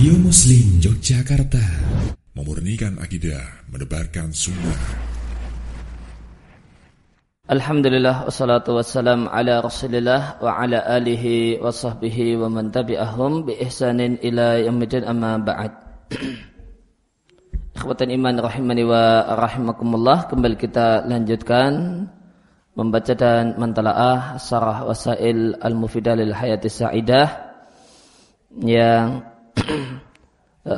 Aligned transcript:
Radio 0.00 0.16
Muslim 0.16 0.80
Yogyakarta. 0.80 1.60
Memurnikan 2.32 2.96
akidah 3.04 3.68
Menebarkan 3.68 4.32
sunnah. 4.32 4.80
Alhamdulillah 7.44 8.24
wassalatu 8.24 8.80
wassalam 8.80 9.28
ala 9.28 9.60
rasulillah 9.60 10.40
wa 10.40 10.56
ala 10.56 10.88
alihi 10.88 11.60
wa 11.60 11.68
sahbihi 11.68 12.40
wa 12.40 12.48
man 12.48 12.72
tabi'ahum 12.72 13.44
bi 13.44 13.60
ihsanin 13.60 14.16
ila 14.24 14.56
yaumidin 14.64 15.04
amma 15.04 15.36
ba'd. 15.36 15.68
Ikhwatan 17.76 18.08
iman 18.16 18.40
rahimani 18.40 18.88
wa 18.88 19.36
rahimakumullah 19.36 20.32
Kembali 20.32 20.56
kita 20.56 21.04
lanjutkan 21.04 22.08
Membaca 22.72 23.12
dan 23.12 23.52
mentalaah 23.60 24.40
Sarah 24.40 24.80
Wasail 24.88 25.60
Al-Mufidah 25.60 26.16
lil 26.16 26.32
Hayati 26.32 26.72
Sa'idah 26.72 27.28
Yang 28.64 29.29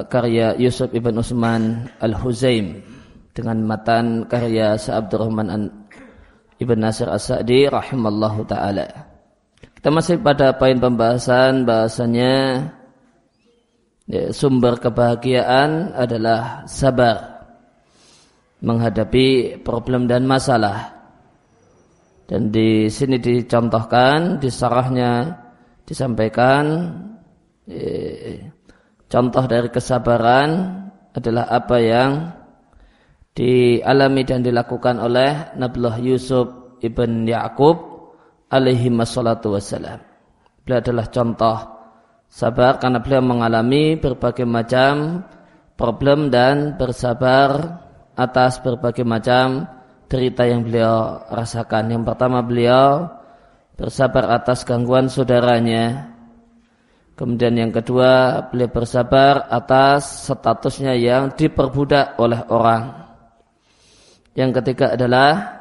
karya 0.09 0.57
Yusuf 0.57 0.89
ibn 0.97 1.17
Usman 1.21 1.89
Al-Huzaim 2.01 2.81
dengan 3.33 3.61
matan 3.65 4.29
karya 4.29 4.77
Sa'abdurrahman 4.77 5.69
ibn 6.61 6.77
Nasir 6.81 7.09
As-Sa'di 7.09 7.69
rahimallahu 7.69 8.47
taala. 8.49 8.89
Kita 9.59 9.89
masih 9.91 10.23
pada 10.23 10.55
poin 10.55 10.79
pembahasan 10.79 11.67
bahasanya 11.67 12.71
ya, 14.07 14.31
sumber 14.31 14.79
kebahagiaan 14.79 15.91
adalah 15.93 16.63
sabar 16.71 17.47
menghadapi 18.63 19.59
problem 19.67 20.07
dan 20.07 20.23
masalah. 20.23 21.03
Dan 22.31 22.55
di 22.55 22.87
sini 22.87 23.19
dicontohkan, 23.19 24.39
disarahnya 24.39 25.35
disampaikan 25.83 26.95
eh, 27.67 28.39
Contoh 29.13 29.45
dari 29.45 29.69
kesabaran 29.69 30.73
adalah 31.13 31.45
apa 31.53 31.77
yang 31.77 32.33
dialami 33.37 34.25
dan 34.25 34.41
dilakukan 34.41 34.97
oleh 34.97 35.53
Nabiullah 35.53 36.01
Yusuf 36.01 36.81
ibn 36.81 37.29
Ya'qub 37.29 37.77
alaihi 38.49 38.89
wassalatu 38.89 39.53
wassalam. 39.53 40.01
Beliau 40.65 40.81
adalah 40.81 41.13
contoh 41.13 41.59
sabar 42.25 42.81
karena 42.81 43.05
beliau 43.05 43.21
mengalami 43.21 44.01
berbagai 44.01 44.49
macam 44.49 45.29
problem 45.77 46.33
dan 46.33 46.81
bersabar 46.81 47.85
atas 48.17 48.65
berbagai 48.65 49.05
macam 49.05 49.69
derita 50.09 50.49
yang 50.49 50.65
beliau 50.65 51.21
rasakan. 51.29 52.01
Yang 52.01 52.09
pertama 52.09 52.41
beliau 52.41 53.13
bersabar 53.77 54.33
atas 54.33 54.65
gangguan 54.65 55.13
saudaranya 55.13 56.12
Kemudian 57.13 57.53
yang 57.61 57.69
kedua, 57.69 58.45
beliau 58.49 58.73
bersabar 58.73 59.45
atas 59.53 60.27
statusnya 60.33 60.97
yang 60.97 61.37
diperbudak 61.37 62.17
oleh 62.17 62.41
orang. 62.49 63.13
Yang 64.33 64.63
ketiga 64.63 64.97
adalah 64.97 65.61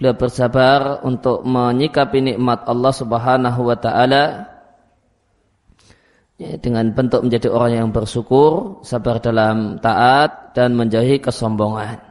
beliau 0.00 0.16
bersabar 0.16 1.04
untuk 1.04 1.44
menyikapi 1.44 2.32
nikmat 2.32 2.64
Allah 2.64 2.92
Subhanahu 2.92 3.60
wa 3.68 3.76
taala 3.76 4.24
ya, 6.40 6.56
dengan 6.56 6.88
bentuk 6.96 7.20
menjadi 7.20 7.52
orang 7.52 7.72
yang 7.84 7.88
bersyukur, 7.92 8.80
sabar 8.80 9.20
dalam 9.20 9.76
taat 9.80 10.56
dan 10.56 10.72
menjauhi 10.72 11.20
kesombongan. 11.20 12.05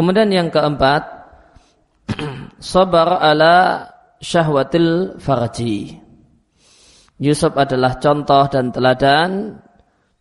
Kemudian 0.00 0.32
yang 0.32 0.48
keempat, 0.48 1.28
sabar 2.56 3.20
ala 3.20 3.84
syahwatil 4.16 5.20
farji. 5.20 6.00
Yusuf 7.20 7.52
adalah 7.52 8.00
contoh 8.00 8.48
dan 8.48 8.72
teladan 8.72 9.60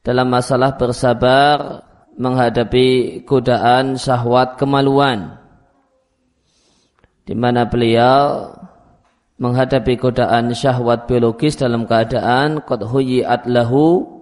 dalam 0.04 0.28
masalah 0.28 0.76
bersabar 0.76 1.88
menghadapi 2.20 3.24
godaan 3.24 3.96
syahwat 3.96 4.60
kemaluan. 4.60 5.40
Di 7.24 7.32
mana 7.32 7.64
beliau 7.64 8.52
menghadapi 9.40 9.96
godaan 9.96 10.52
syahwat 10.52 11.08
biologis 11.08 11.56
dalam 11.56 11.88
keadaan 11.88 12.68
qad 12.68 12.84
lahu 13.48 14.20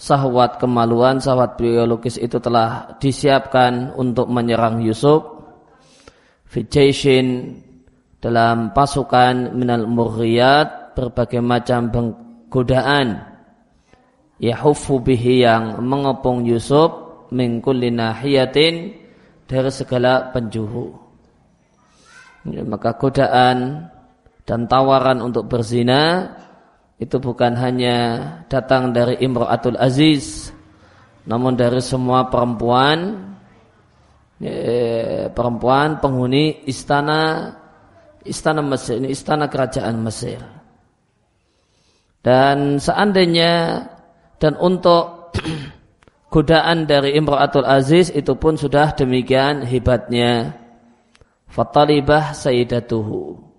sahwat 0.00 0.56
kemaluan, 0.56 1.20
sahwat 1.20 1.60
biologis 1.60 2.16
itu 2.16 2.40
telah 2.40 2.96
disiapkan 2.96 3.92
untuk 4.00 4.32
menyerang 4.32 4.80
Yusuf. 4.80 5.20
Fijaishin 6.48 7.60
dalam 8.16 8.72
pasukan 8.72 9.52
minal 9.52 9.84
murriyat 9.84 10.96
berbagai 10.96 11.44
macam 11.44 11.92
godaan 12.48 13.22
yahufu 14.40 15.04
bihi 15.04 15.44
yang 15.44 15.78
mengepung 15.84 16.48
Yusuf 16.48 16.90
min 17.30 17.60
kulli 17.62 17.92
dari 19.46 19.70
segala 19.70 20.32
penjuru. 20.32 20.96
Maka 22.50 22.96
godaan 22.96 23.86
dan 24.48 24.60
tawaran 24.66 25.20
untuk 25.20 25.46
berzina 25.46 26.34
itu 27.00 27.16
bukan 27.16 27.56
hanya 27.56 27.96
datang 28.52 28.92
dari 28.92 29.16
Imra'atul 29.24 29.80
Aziz 29.80 30.52
namun 31.24 31.56
dari 31.56 31.80
semua 31.80 32.28
perempuan 32.28 33.32
ya, 34.40 35.32
perempuan 35.32 36.00
penghuni 36.00 36.64
istana 36.68 37.52
istana 38.24 38.60
Mesir 38.60 39.00
ini 39.00 39.12
istana 39.12 39.48
kerajaan 39.48 39.96
Mesir. 40.00 40.40
Dan 42.20 42.76
seandainya 42.76 43.84
dan 44.36 44.60
untuk 44.60 45.32
godaan 46.34 46.84
dari 46.84 47.16
Imra'atul 47.16 47.64
Aziz 47.64 48.12
itu 48.12 48.36
pun 48.36 48.60
sudah 48.60 48.92
demikian 48.92 49.64
hebatnya. 49.64 50.56
Fatalibah 51.50 52.30
sayyidatuhu 52.30 53.49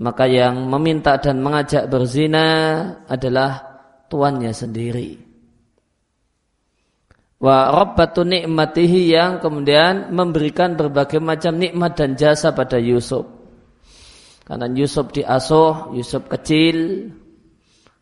maka 0.00 0.24
yang 0.24 0.70
meminta 0.70 1.20
dan 1.20 1.44
mengajak 1.44 1.90
berzina 1.90 2.46
adalah 3.04 3.60
tuannya 4.08 4.52
sendiri. 4.54 5.10
Wa 7.42 7.74
rabbatu 7.74 8.22
nikmatihi 8.22 9.10
yang 9.10 9.42
kemudian 9.42 10.14
memberikan 10.14 10.78
berbagai 10.78 11.18
macam 11.18 11.58
nikmat 11.58 11.98
dan 11.98 12.14
jasa 12.14 12.54
pada 12.54 12.78
Yusuf. 12.78 13.26
Karena 14.46 14.70
Yusuf 14.70 15.10
diasuh, 15.10 15.90
Yusuf 15.90 16.22
kecil, 16.30 17.10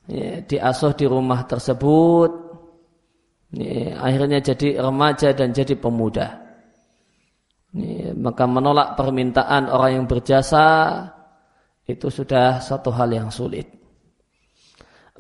ya, 0.08 0.44
diasuh 0.44 0.92
di 0.92 1.08
rumah 1.08 1.48
tersebut, 1.48 2.30
ya, 3.56 3.96
akhirnya 4.00 4.44
jadi 4.44 4.80
remaja 4.80 5.32
dan 5.32 5.56
jadi 5.56 5.72
pemuda. 5.76 6.36
Ya, 7.70 8.12
maka 8.18 8.44
menolak 8.44 8.98
permintaan 8.98 9.70
orang 9.70 10.02
yang 10.02 10.06
berjasa 10.10 10.66
itu 11.94 12.08
sudah 12.08 12.62
satu 12.62 12.94
hal 12.94 13.10
yang 13.10 13.28
sulit. 13.32 13.80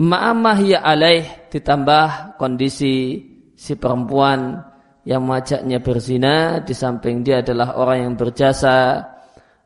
Ma'amah 0.00 0.58
ya 0.64 0.80
alaih 0.80 1.50
ditambah 1.52 2.38
kondisi 2.40 3.20
si 3.52 3.72
perempuan 3.76 4.56
yang 5.04 5.26
majaknya 5.28 5.82
berzina 5.84 6.64
di 6.64 6.72
samping 6.72 7.20
dia 7.20 7.44
adalah 7.44 7.76
orang 7.76 8.08
yang 8.08 8.14
berjasa 8.16 9.04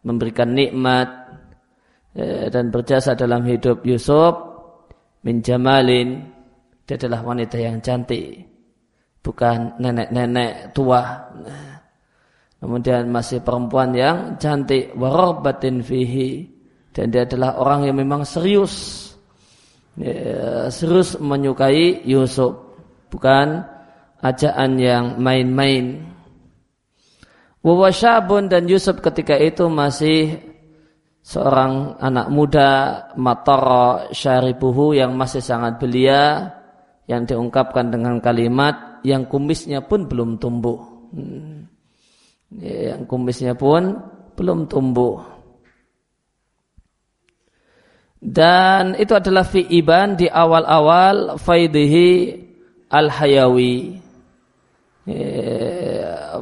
memberikan 0.02 0.50
nikmat 0.50 1.08
eh, 2.18 2.50
dan 2.50 2.74
berjasa 2.74 3.14
dalam 3.14 3.46
hidup 3.46 3.86
Yusuf 3.86 4.34
min 5.22 5.38
jamalin. 5.44 6.34
Dia 6.84 7.00
adalah 7.00 7.24
wanita 7.24 7.56
yang 7.56 7.80
cantik 7.80 8.44
bukan 9.24 9.80
nenek-nenek 9.80 10.76
tua. 10.76 11.32
Kemudian 12.60 13.08
masih 13.08 13.40
perempuan 13.40 13.92
yang 13.96 14.36
cantik 14.36 14.92
warabatin 14.96 15.80
fihi 15.80 16.53
dan 16.94 17.10
dia 17.10 17.26
adalah 17.26 17.58
orang 17.58 17.90
yang 17.90 17.98
memang 17.98 18.22
serius. 18.22 19.02
Ya, 19.98 20.70
serius 20.70 21.18
menyukai 21.18 22.06
Yusuf. 22.06 22.54
Bukan 23.10 23.66
ajaan 24.22 24.78
yang 24.78 25.18
main-main. 25.18 26.06
Wawasyabun 27.66 28.46
dan 28.46 28.70
Yusuf 28.70 29.02
ketika 29.02 29.34
itu 29.34 29.66
masih 29.66 30.38
seorang 31.24 31.98
anak 31.98 32.30
muda 32.30 32.70
matara 33.18 34.12
syaribuhu 34.14 34.94
yang 34.94 35.16
masih 35.18 35.42
sangat 35.42 35.80
belia 35.82 36.52
yang 37.10 37.26
diungkapkan 37.26 37.90
dengan 37.90 38.20
kalimat 38.22 39.02
yang 39.02 39.26
kumisnya 39.26 39.82
pun 39.82 40.06
belum 40.06 40.38
tumbuh. 40.38 40.78
Hmm. 41.14 41.70
ya, 42.54 42.94
yang 42.94 43.06
kumisnya 43.06 43.54
pun 43.54 43.98
belum 44.34 44.66
tumbuh 44.66 45.33
dan 48.24 48.96
itu 48.96 49.12
adalah 49.12 49.44
fi'iban 49.44 50.16
di 50.16 50.32
awal-awal 50.32 51.36
faidihi 51.36 52.40
al-hayawi. 52.88 54.00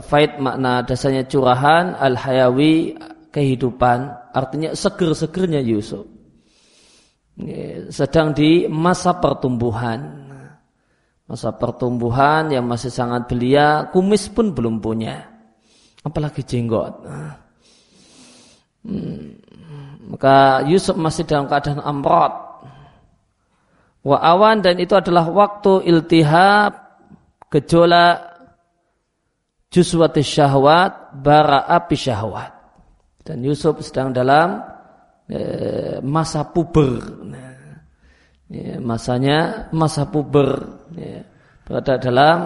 Faid 0.06 0.38
makna 0.38 0.86
dasarnya 0.86 1.26
curahan 1.26 1.98
al-hayawi 1.98 2.94
kehidupan. 3.34 4.14
Artinya 4.30 4.78
seger-segernya 4.78 5.58
Yusuf. 5.58 6.06
Sedang 7.90 8.30
di 8.30 8.70
masa 8.70 9.18
pertumbuhan. 9.18 10.30
Masa 11.26 11.50
pertumbuhan 11.50 12.46
yang 12.54 12.62
masih 12.62 12.94
sangat 12.94 13.26
belia 13.26 13.90
kumis 13.90 14.30
pun 14.30 14.54
belum 14.54 14.78
punya. 14.78 15.18
Apalagi 16.06 16.46
jenggot. 16.46 16.94
Hmm. 18.86 19.41
Maka 20.02 20.66
Yusuf 20.66 20.98
masih 20.98 21.22
dalam 21.22 21.46
keadaan 21.46 21.78
amrot 21.78 22.34
wa 24.02 24.18
awan 24.18 24.58
dan 24.58 24.82
itu 24.82 24.98
adalah 24.98 25.30
waktu 25.30 25.86
iltihab 25.86 26.74
gejolak 27.52 28.32
juswati 29.72 30.20
syahwat 30.20 31.16
bara 31.16 31.64
api 31.70 31.96
syahwat. 31.96 32.52
Dan 33.22 33.40
Yusuf 33.46 33.78
sedang 33.80 34.10
dalam 34.10 34.60
e, 35.30 35.38
masa 36.02 36.42
puber. 36.44 36.98
Ya, 38.52 38.76
masanya 38.82 39.70
masa 39.70 40.10
puber. 40.10 40.60
Ya, 40.92 41.22
berada 41.62 42.02
dalam 42.02 42.38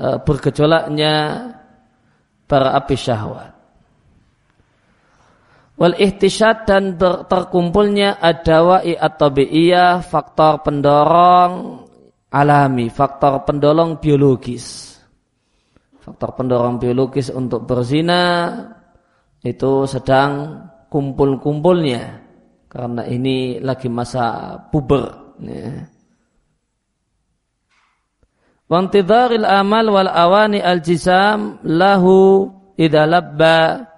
e, 0.00 0.06
bergejolaknya 0.24 1.14
para 2.48 2.72
api 2.74 2.96
syahwat 2.96 3.59
wal 5.80 5.96
ihtisyad 5.96 6.68
dan 6.68 7.00
terkumpulnya 7.00 8.20
adawai 8.20 9.00
atau 9.00 9.32
faktor 10.04 10.60
pendorong 10.60 11.80
alami 12.28 12.92
faktor 12.92 13.48
pendorong 13.48 13.96
biologis 13.96 14.92
faktor 16.04 16.36
pendorong 16.36 16.76
biologis 16.76 17.32
untuk 17.32 17.64
berzina 17.64 18.52
itu 19.40 19.88
sedang 19.88 20.60
kumpul-kumpulnya 20.92 22.28
karena 22.68 23.08
ini 23.08 23.56
lagi 23.64 23.88
masa 23.88 24.54
puber 24.68 25.34
ya. 25.40 25.88
Wantidharil 28.70 29.42
amal 29.42 29.90
wal 29.90 30.06
awani 30.06 30.62
al 30.62 30.78
jisam 30.78 31.58
lahu 31.66 32.46
idalabba 32.78 33.89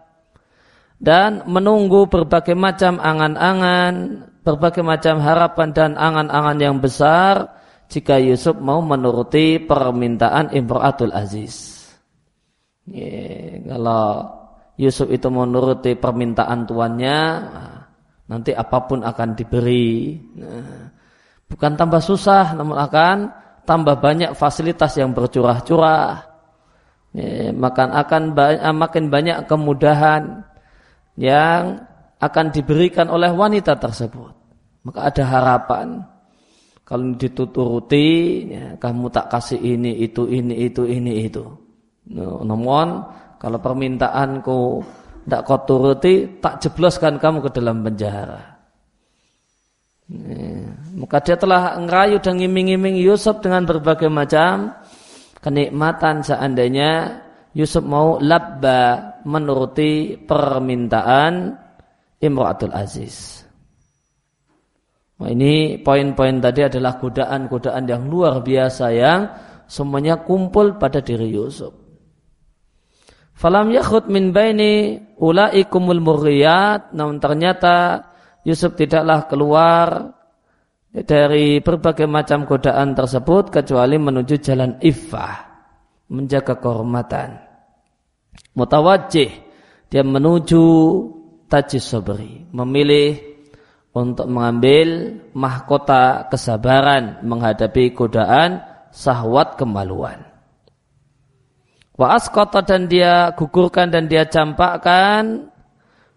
dan 1.03 1.43
menunggu 1.51 2.07
berbagai 2.07 2.55
macam 2.55 3.03
angan-angan, 3.03 4.23
berbagai 4.47 4.87
macam 4.87 5.19
harapan 5.19 5.69
dan 5.75 5.91
angan-angan 5.99 6.59
yang 6.63 6.79
besar 6.79 7.59
jika 7.91 8.23
Yusuf 8.23 8.55
mau 8.63 8.79
menuruti 8.79 9.59
permintaan 9.59 10.55
Imratul 10.55 11.11
Aziz. 11.11 11.83
Ya, 12.87 13.59
kalau 13.67 14.31
Yusuf 14.79 15.11
itu 15.11 15.27
menuruti 15.27 15.99
permintaan 15.99 16.71
tuannya, 16.71 17.19
nanti 18.31 18.55
apa 18.55 18.79
pun 18.87 19.03
akan 19.03 19.35
diberi. 19.35 20.23
Nah, 20.39 20.87
bukan 21.51 21.75
tambah 21.75 21.99
susah, 21.99 22.55
namun 22.55 22.79
akan 22.79 23.35
tambah 23.67 23.99
banyak 23.99 24.39
fasilitas 24.39 24.95
yang 25.03 25.11
bercurah-curah. 25.11 26.31
Makan 27.53 27.89
akan 27.91 28.23
makin 28.79 29.11
banyak 29.11 29.51
kemudahan 29.51 30.47
yang 31.17 31.81
akan 32.23 32.47
diberikan 32.55 33.11
oleh 33.11 33.35
wanita 33.35 33.77
tersebut. 33.77 34.33
Maka 34.87 35.11
ada 35.11 35.25
harapan. 35.27 35.89
Kalau 36.83 37.15
dituturuti, 37.15 38.09
ya, 38.53 38.65
kamu 38.77 39.09
tak 39.09 39.31
kasih 39.31 39.59
ini, 39.59 40.03
itu, 40.03 40.27
ini, 40.29 40.67
itu, 40.67 40.83
ini, 40.85 41.13
itu. 41.25 41.45
Namun 42.19 43.07
kalau 43.39 43.59
permintaanku 43.63 44.61
tidak 45.23 45.43
kau 45.47 45.63
turuti, 45.63 46.43
tak 46.43 46.59
jebloskan 46.59 47.17
kamu 47.23 47.47
ke 47.47 47.51
dalam 47.55 47.81
penjara. 47.87 48.53
Maka 50.99 51.17
dia 51.25 51.37
telah 51.39 51.79
ngerayu 51.79 52.21
dan 52.21 52.37
ngiming-ngiming 52.37 53.01
Yusuf 53.01 53.41
dengan 53.41 53.65
berbagai 53.65 54.11
macam 54.13 54.77
kenikmatan 55.41 56.21
seandainya 56.21 57.23
Yusuf 57.57 57.81
mau 57.87 58.21
labba 58.21 59.12
menuruti 59.25 60.19
permintaan 60.21 61.59
Imratul 62.23 62.71
Aziz. 62.71 63.43
Nah, 65.23 65.31
ini 65.31 65.79
poin-poin 65.79 66.43
tadi 66.43 66.67
adalah 66.67 66.99
godaan-godaan 66.99 67.87
yang 67.87 68.11
luar 68.11 68.43
biasa 68.43 68.87
yang 68.91 69.21
semuanya 69.71 70.27
kumpul 70.27 70.83
pada 70.83 70.99
diri 70.99 71.31
Yusuf. 71.31 71.71
Falam 73.39 73.71
yakhud 73.71 74.11
min 74.11 74.35
baini 74.35 74.99
ulaikumul 75.19 76.03
murriyat. 76.03 76.91
Namun 76.95 77.23
ternyata 77.23 78.03
Yusuf 78.43 78.75
tidaklah 78.75 79.31
keluar 79.31 80.15
dari 80.91 81.63
berbagai 81.63 82.11
macam 82.11 82.43
godaan 82.43 82.99
tersebut 82.99 83.51
kecuali 83.51 83.99
menuju 83.99 84.35
jalan 84.43 84.79
iffah. 84.83 85.51
Menjaga 86.11 86.59
kehormatan. 86.59 87.52
Mutawajih. 88.53 89.31
Dia 89.89 90.03
menuju 90.05 90.65
tajis 91.49 91.85
sabri. 91.85 92.49
Memilih 92.53 93.21
untuk 93.93 94.25
mengambil 94.29 95.21
mahkota 95.37 96.29
kesabaran 96.33 97.21
menghadapi 97.25 97.93
godaan 97.93 98.65
sahwat 98.93 99.61
kemaluan. 99.61 100.25
Wa 101.93 102.17
askota 102.17 102.65
dan 102.65 102.89
dia 102.89 103.37
gugurkan 103.37 103.93
dan 103.93 104.09
dia 104.09 104.25
campakkan 104.25 105.53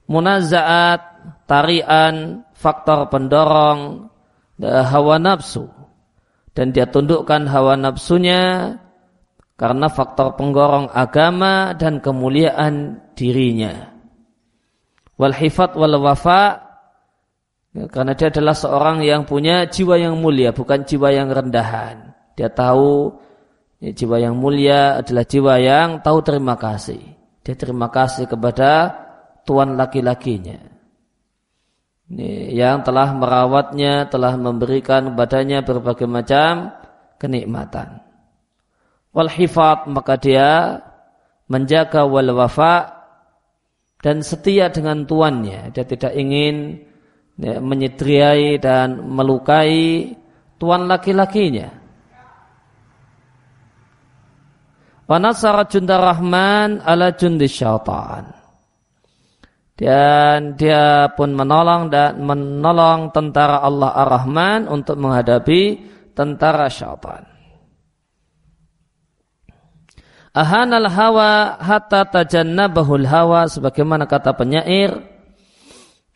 munazaat, 0.08 1.04
tarian, 1.44 2.48
faktor 2.56 3.12
pendorong 3.12 4.08
hawa 4.64 5.20
nafsu. 5.20 5.68
Dan 6.56 6.72
dia 6.72 6.88
tundukkan 6.88 7.52
hawa 7.52 7.76
nafsunya 7.76 8.72
karena 9.56 9.88
faktor 9.88 10.36
penggorong 10.36 10.92
agama 10.92 11.76
dan 11.76 12.04
kemuliaan 12.04 13.04
dirinya. 13.16 13.96
Wal 15.16 15.36
hifat 15.36 15.80
wal 15.80 15.96
wafa 16.00 16.64
karena 17.92 18.16
dia 18.16 18.32
adalah 18.32 18.56
seorang 18.56 19.04
yang 19.04 19.28
punya 19.28 19.68
jiwa 19.68 20.00
yang 20.00 20.20
mulia 20.20 20.52
bukan 20.52 20.84
jiwa 20.84 21.12
yang 21.12 21.32
rendahan. 21.32 22.16
Dia 22.36 22.52
tahu 22.52 23.16
Ya, 23.84 23.92
jiwa 23.92 24.18
yang 24.18 24.40
mulia 24.40 25.04
adalah 25.04 25.26
jiwa 25.28 25.54
yang 25.60 26.00
tahu 26.00 26.24
terima 26.24 26.56
kasih. 26.56 27.02
Dia 27.44 27.56
terima 27.60 27.92
kasih 27.92 28.26
kepada 28.26 28.96
tuan 29.44 29.76
laki-lakinya. 29.76 30.58
Yang 32.54 32.78
telah 32.86 33.14
merawatnya, 33.18 34.08
telah 34.08 34.38
memberikan 34.38 35.14
kepadanya 35.14 35.66
berbagai 35.66 36.06
macam 36.06 36.74
kenikmatan. 37.18 38.05
Wal 39.16 39.32
hifat 39.32 39.88
maka 39.88 40.20
dia 40.20 40.84
menjaga 41.48 42.04
wal 42.04 42.36
wafa 42.36 42.92
dan 44.04 44.20
setia 44.20 44.68
dengan 44.70 45.08
tuannya. 45.08 45.72
Dia 45.72 45.88
tidak 45.88 46.12
ingin 46.12 46.84
ya, 47.40 47.64
menyedriai 47.64 48.60
dan 48.60 49.08
melukai 49.08 50.12
tuan 50.60 50.92
laki-lakinya. 50.92 51.72
Wanasara 55.06 55.70
junda 55.70 56.02
rahman 56.02 56.82
ala 56.82 57.14
jundi 57.14 57.46
syaitan. 57.46 58.36
Dan 59.76 60.56
dia 60.56 61.12
pun 61.14 61.36
menolong 61.36 61.92
dan 61.92 62.16
menolong 62.24 63.12
tentara 63.12 63.60
Allah 63.60 63.92
Ar-Rahman 63.92 64.72
untuk 64.72 64.96
menghadapi 64.96 65.64
tentara 66.16 66.72
syaitan. 66.72 67.35
Ahanal 70.36 70.92
hawa 70.92 71.56
hatta 71.64 72.12
tajannabahul 72.12 73.08
hawa 73.08 73.48
sebagaimana 73.48 74.04
kata 74.04 74.36
penyair 74.36 75.00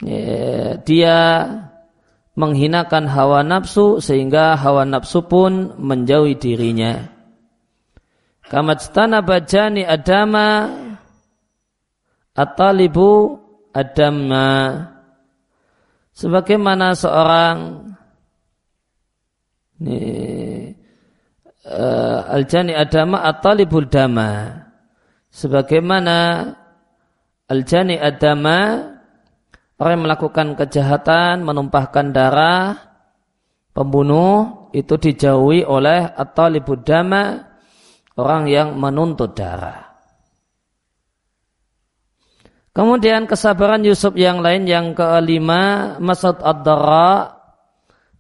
ya, 0.04 0.76
dia 0.84 1.48
menghinakan 2.36 3.08
hawa 3.08 3.48
nafsu 3.48 4.04
sehingga 4.04 4.60
hawa 4.60 4.84
nafsu 4.84 5.24
pun 5.24 5.72
menjauhi 5.80 6.36
dirinya. 6.36 7.08
Kamajtana 8.52 9.24
bajani 9.24 9.88
adama 9.88 10.68
atalibu 12.36 13.40
adama 13.72 14.48
sebagaimana 16.12 16.92
seorang 16.92 17.88
ini, 19.80 20.69
uh, 21.70 22.34
aljani 22.34 22.74
adama 22.74 23.22
atalibul 23.22 23.86
dama 23.86 24.66
sebagaimana 25.30 26.50
aljani 27.46 27.96
adama 28.02 28.90
orang 29.78 29.94
yang 29.96 30.04
melakukan 30.10 30.48
kejahatan 30.58 31.46
menumpahkan 31.46 32.10
darah 32.10 32.76
pembunuh 33.72 34.68
itu 34.74 34.98
dijauhi 34.98 35.64
oleh 35.64 36.10
atalibul 36.10 36.82
dama 36.82 37.48
orang 38.20 38.52
yang 38.52 38.76
menuntut 38.76 39.32
darah. 39.32 39.88
Kemudian 42.76 43.26
kesabaran 43.26 43.82
Yusuf 43.82 44.14
yang 44.14 44.46
lain 44.46 44.70
yang 44.70 44.94
kelima 44.94 45.96
Masud 45.98 46.38
ad-dara 46.40 47.34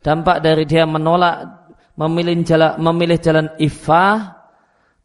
dampak 0.01 0.41
dari 0.41 0.65
dia 0.65 0.89
menolak 0.89 1.58
memilih 1.99 2.39
jalan 2.47 2.79
memilih 2.79 3.19
jalan 3.19 3.51
ifah 3.59 4.39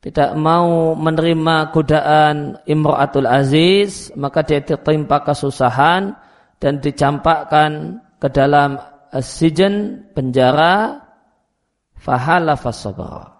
tidak 0.05 0.37
mau 0.37 0.93
menerima 0.93 1.73
godaan 1.73 2.61
Imratul 2.69 3.25
Aziz, 3.25 4.13
maka 4.13 4.45
dia 4.45 4.61
tertimpa 4.61 5.25
kesusahan 5.25 6.13
dan 6.61 6.77
dicampakkan 6.77 8.05
ke 8.21 8.29
dalam 8.29 8.77
sijen 9.25 10.05
penjara 10.13 11.01
fahala 11.97 12.53
fasabara 12.53 13.33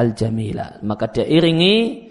al-jamila. 0.00 0.80
Maka 0.80 1.12
dia 1.12 1.28
iringi 1.28 2.08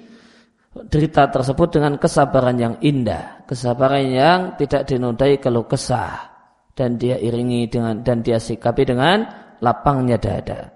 derita 0.85 1.33
tersebut 1.33 1.81
dengan 1.81 1.97
kesabaran 1.97 2.61
yang 2.61 2.75
indah, 2.85 3.49
kesabaran 3.49 4.05
yang 4.13 4.39
tidak 4.61 4.85
dinodai 4.85 5.41
kalau 5.41 5.65
kesah 5.65 6.29
dan 6.77 7.01
dia 7.01 7.17
iringi 7.17 7.65
dengan 7.65 8.05
dan 8.05 8.21
dia 8.21 8.37
sikapi 8.37 8.85
dengan 8.85 9.25
lapangnya 9.61 10.17
dada. 10.17 10.73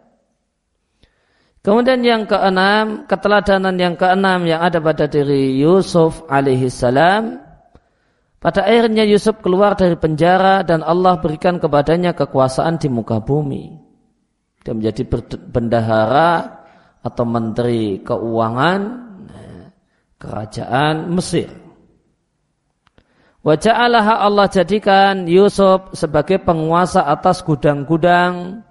Kemudian 1.66 2.06
yang 2.06 2.30
keenam, 2.30 3.10
keteladanan 3.10 3.74
yang 3.82 3.98
keenam 3.98 4.46
yang 4.46 4.62
ada 4.62 4.78
pada 4.78 5.10
diri 5.10 5.58
Yusuf 5.58 6.22
alaihi 6.30 6.70
salam. 6.70 7.42
Pada 8.38 8.62
akhirnya 8.62 9.02
Yusuf 9.02 9.42
keluar 9.42 9.74
dari 9.74 9.98
penjara 9.98 10.62
dan 10.62 10.86
Allah 10.86 11.18
berikan 11.18 11.58
kepadanya 11.58 12.14
kekuasaan 12.14 12.78
di 12.78 12.86
muka 12.86 13.18
bumi. 13.18 13.82
Dia 14.62 14.78
menjadi 14.78 15.10
bendahara 15.50 16.62
atau 17.02 17.26
menteri 17.26 17.98
keuangan 18.06 18.80
eh, 19.34 19.66
kerajaan 20.22 21.10
Mesir. 21.18 21.50
Wajah 23.42 23.90
Allah 24.22 24.50
jadikan 24.54 25.26
Yusuf 25.26 25.98
sebagai 25.98 26.42
penguasa 26.42 27.10
atas 27.10 27.42
gudang-gudang 27.42 28.62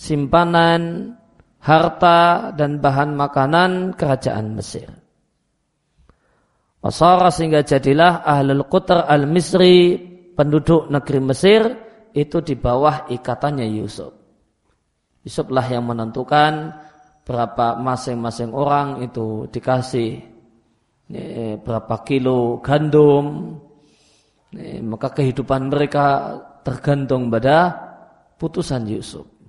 simpanan 0.00 1.12
harta 1.60 2.56
dan 2.56 2.80
bahan 2.80 3.12
makanan 3.12 3.92
kerajaan 3.92 4.56
Mesir. 4.56 4.88
Wasara 6.80 7.28
sehingga 7.28 7.60
jadilah 7.60 8.24
ahlul 8.24 8.64
qutr 8.64 9.04
al-misri 9.04 10.00
penduduk 10.32 10.88
negeri 10.88 11.20
Mesir 11.20 11.62
itu 12.16 12.40
di 12.40 12.56
bawah 12.56 13.12
ikatannya 13.12 13.68
Yusuf. 13.76 14.16
Yusuflah 15.20 15.68
yang 15.68 15.84
menentukan 15.84 16.72
berapa 17.28 17.76
masing-masing 17.76 18.56
orang 18.56 19.04
itu 19.04 19.44
dikasih 19.52 20.16
ini, 21.12 21.60
berapa 21.60 22.00
kilo 22.08 22.64
gandum. 22.64 23.60
Maka 24.80 25.12
kehidupan 25.12 25.68
mereka 25.68 26.34
tergantung 26.64 27.28
pada 27.28 27.76
putusan 28.40 28.88
Yusuf. 28.88 29.39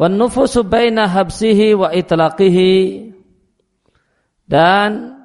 Wan 0.00 0.16
nufusu 0.16 0.64
baina 0.64 1.04
habsihi 1.04 1.76
wa 1.76 1.92
itlaqihi 1.92 3.12
dan 4.48 5.20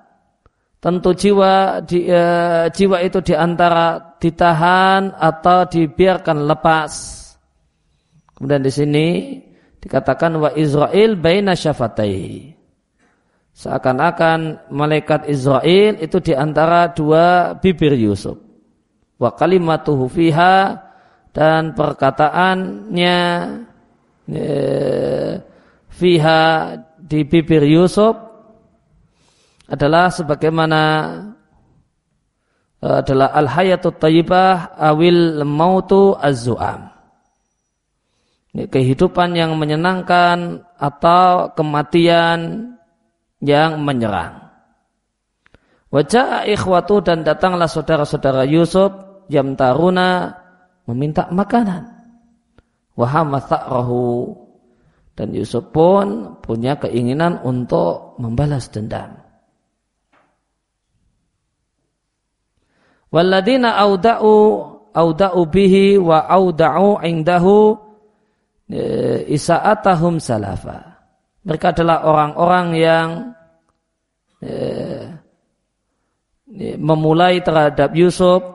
tentu 0.83 1.15
jiwa 1.15 1.79
di, 1.87 2.03
uh, 2.11 2.67
jiwa 2.67 2.99
itu 2.99 3.23
di 3.23 3.31
antara 3.39 4.19
ditahan 4.19 5.15
atau 5.15 5.63
dibiarkan 5.71 6.43
lepas. 6.43 6.91
Kemudian 8.35 8.67
di 8.67 8.71
sini 8.75 9.07
dikatakan 9.79 10.43
wa 10.43 10.51
Israel 10.59 11.15
baina 11.23 11.55
syafatai. 11.55 12.51
Seakan-akan 13.55 14.67
malaikat 14.75 15.31
Israel 15.31 16.03
itu 16.03 16.19
di 16.19 16.35
antara 16.35 16.91
dua 16.91 17.55
bibir 17.55 17.95
Yusuf. 17.95 18.35
Wa 19.15 19.31
kalimatuhu 19.31 20.11
fiha 20.11 20.83
dan 21.31 21.71
perkataannya 21.71 23.23
fiha 25.95 26.43
di 26.99 27.19
bibir 27.23 27.63
Yusuf 27.63 28.17
adalah 29.69 30.09
sebagaimana 30.13 30.81
e, 32.81 32.87
adalah 32.87 33.33
al 33.33 33.47
hayatut 33.49 33.97
tayyibah 33.97 34.77
awil 34.77 35.41
mautu 35.45 36.17
az-zu'am. 36.17 36.93
Kehidupan 38.55 39.35
yang 39.35 39.59
menyenangkan 39.59 40.63
atau 40.79 41.51
kematian 41.59 42.71
yang 43.43 43.83
menyerang. 43.83 44.47
Wajah 45.91 46.47
ikhwatu 46.47 47.03
dan 47.03 47.27
datanglah 47.27 47.67
saudara-saudara 47.67 48.47
Yusuf 48.47 48.95
yang 49.27 49.59
taruna 49.59 50.39
meminta 50.87 51.27
makanan. 51.31 51.94
Wahamatha'rahu 52.95 54.31
dan 55.15 55.31
Yusuf 55.35 55.71
pun 55.71 56.39
punya 56.39 56.79
keinginan 56.79 57.39
untuk 57.43 58.19
membalas 58.19 58.71
dendam. 58.71 59.19
Walladina 63.11 63.79
auda'u 63.79 64.35
auda'u 64.91 65.41
bihi 65.47 65.95
wa 65.99 66.27
auda'u 66.27 66.99
indahu 67.03 67.79
e, 68.67 68.81
isa'atahum 69.31 70.19
salafa. 70.19 70.99
Mereka 71.47 71.77
adalah 71.77 72.03
orang-orang 72.09 72.67
yang 72.73 73.07
eh, 74.41 75.13
memulai 76.81 77.41
terhadap 77.45 77.93
Yusuf 77.93 78.54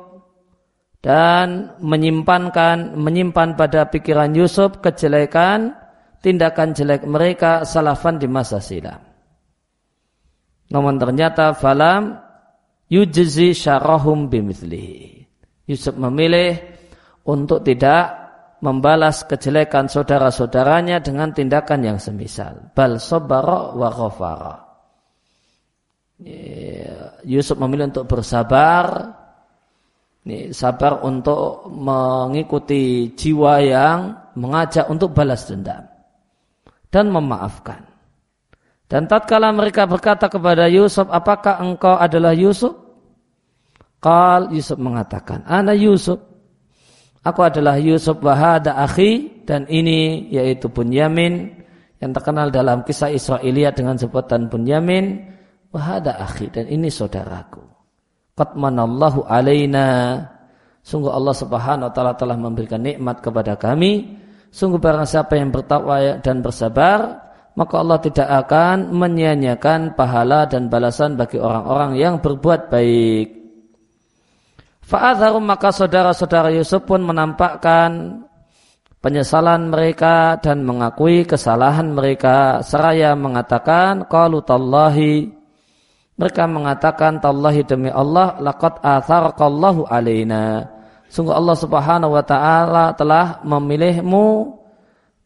dan 1.00 1.76
menyimpankan 1.80 2.92
menyimpan 2.92 3.56
pada 3.56 3.88
pikiran 3.88 4.36
Yusuf 4.36 4.84
kejelekan 4.84 5.72
tindakan 6.20 6.76
jelek 6.76 7.08
mereka 7.08 7.64
salafan 7.64 8.20
di 8.20 8.28
masa 8.28 8.60
silam. 8.60 9.00
Namun 10.70 11.00
ternyata 11.00 11.56
falam 11.56 12.20
yujzi 12.92 13.56
syarahum 13.56 14.28
bimithlihi. 14.28 15.24
Yusuf 15.66 15.96
memilih 15.96 16.60
untuk 17.24 17.64
tidak 17.64 18.20
membalas 18.60 19.24
kejelekan 19.24 19.88
saudara-saudaranya 19.88 21.00
dengan 21.00 21.32
tindakan 21.32 21.80
yang 21.80 21.98
semisal. 21.98 22.70
Bal 22.76 23.00
sabara 23.00 23.72
wa 23.72 23.88
ghafara. 23.88 24.56
Yusuf 27.24 27.56
memilih 27.56 27.88
untuk 27.88 28.04
bersabar 28.04 29.16
ini 30.28 30.52
sabar 30.52 31.00
untuk 31.00 31.64
mengikuti 31.72 33.16
jiwa 33.16 33.64
yang 33.64 33.98
mengajak 34.36 34.84
untuk 34.92 35.16
balas 35.16 35.48
dendam 35.48 35.88
dan 36.92 37.08
memaafkan. 37.08 37.88
Dan 38.90 39.06
tatkala 39.06 39.54
mereka 39.54 39.86
berkata 39.86 40.26
kepada 40.26 40.66
Yusuf, 40.66 41.06
apakah 41.08 41.62
engkau 41.62 41.94
adalah 41.94 42.34
Yusuf? 42.34 42.74
Kal 44.02 44.50
Yusuf 44.50 44.76
mengatakan, 44.82 45.46
Ana 45.46 45.72
Yusuf. 45.72 46.18
Aku 47.20 47.44
adalah 47.44 47.76
Yusuf 47.76 48.16
wahada 48.24 48.80
akhi 48.80 49.44
dan 49.44 49.68
ini 49.68 50.32
yaitu 50.32 50.72
Bunyamin 50.72 51.52
yang 52.00 52.16
terkenal 52.16 52.48
dalam 52.48 52.80
kisah 52.80 53.12
Israelia 53.12 53.76
dengan 53.76 54.00
sebutan 54.00 54.48
Bunyamin 54.48 55.28
wahada 55.68 56.16
akhi 56.16 56.48
dan 56.48 56.64
ini 56.66 56.88
saudaraku. 56.88 57.69
Qad 58.40 58.56
manallahu 58.56 59.28
alaina. 59.28 60.16
Sungguh 60.80 61.12
Allah 61.12 61.36
Subhanahu 61.36 61.86
wa 61.88 61.92
taala 61.92 62.16
telah 62.16 62.40
memberikan 62.40 62.80
nikmat 62.80 63.20
kepada 63.20 63.60
kami. 63.60 64.16
Sungguh 64.48 64.80
barang 64.80 65.04
siapa 65.04 65.36
yang 65.36 65.52
bertakwa 65.52 66.24
dan 66.24 66.40
bersabar, 66.40 67.20
maka 67.52 67.74
Allah 67.76 68.00
tidak 68.00 68.24
akan 68.48 68.96
menyia-nyiakan 68.96 69.92
pahala 69.92 70.48
dan 70.48 70.72
balasan 70.72 71.20
bagi 71.20 71.36
orang-orang 71.36 72.00
yang 72.00 72.24
berbuat 72.24 72.72
baik. 72.72 73.28
Fa'adharum 74.88 75.44
maka 75.44 75.68
saudara-saudara 75.68 76.48
Yusuf 76.56 76.88
pun 76.88 77.04
menampakkan 77.04 78.24
penyesalan 79.04 79.68
mereka 79.68 80.40
dan 80.40 80.64
mengakui 80.64 81.28
kesalahan 81.28 81.92
mereka 81.92 82.64
seraya 82.64 83.12
mengatakan 83.12 84.08
qalu 84.08 84.40
tallahi 84.42 85.39
mereka 86.20 86.44
mengatakan 86.44 87.16
tallahi 87.16 87.64
demi 87.64 87.88
Allah 87.88 88.36
laqad 88.44 88.84
atharqallahu 88.84 89.88
alaina. 89.88 90.68
Sungguh 91.08 91.32
Allah 91.32 91.56
Subhanahu 91.56 92.12
wa 92.12 92.20
taala 92.20 92.92
telah 92.92 93.40
memilihmu 93.40 94.52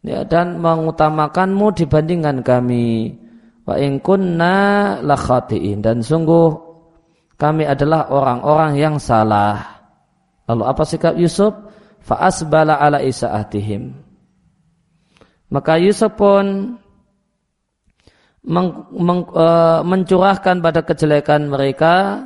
ya, 0.06 0.22
dan 0.22 0.62
mengutamakanmu 0.62 1.74
dibandingkan 1.74 2.46
kami. 2.46 3.18
Wa 3.66 3.74
in 3.74 3.98
kunna 3.98 5.02
la 5.02 5.18
khatiin 5.18 5.82
dan 5.82 5.98
sungguh 5.98 6.62
kami 7.42 7.66
adalah 7.66 8.06
orang-orang 8.14 8.78
yang 8.78 8.96
salah. 9.02 9.82
Lalu 10.46 10.62
apa 10.62 10.82
sikap 10.86 11.18
Yusuf? 11.18 11.50
Fa 12.06 12.22
asbala 12.22 12.78
ala 12.78 13.02
isaatihim. 13.02 13.98
Maka 15.50 15.74
Yusuf 15.82 16.14
pun 16.14 16.78
meng, 18.44 18.92
meng, 18.92 19.24
uh, 19.32 19.80
mencurahkan 19.82 20.60
pada 20.60 20.84
kejelekan 20.84 21.48
mereka 21.48 22.20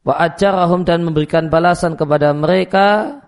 wa 0.00 0.14
ajarahum 0.16 0.88
dan 0.88 1.04
memberikan 1.04 1.52
balasan 1.52 1.94
kepada 1.94 2.32
mereka 2.32 3.20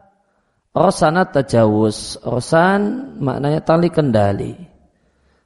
rosanat 0.73 1.37
tajawus 1.37 2.17
rosan 2.25 3.13
maknanya 3.21 3.61
tali 3.61 3.93
kendali. 3.93 4.53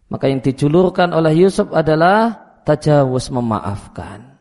Maka 0.06 0.30
yang 0.30 0.38
dijulurkan 0.38 1.10
oleh 1.10 1.34
Yusuf 1.34 1.66
adalah 1.74 2.30
tajawus 2.62 3.26
memaafkan. 3.34 4.38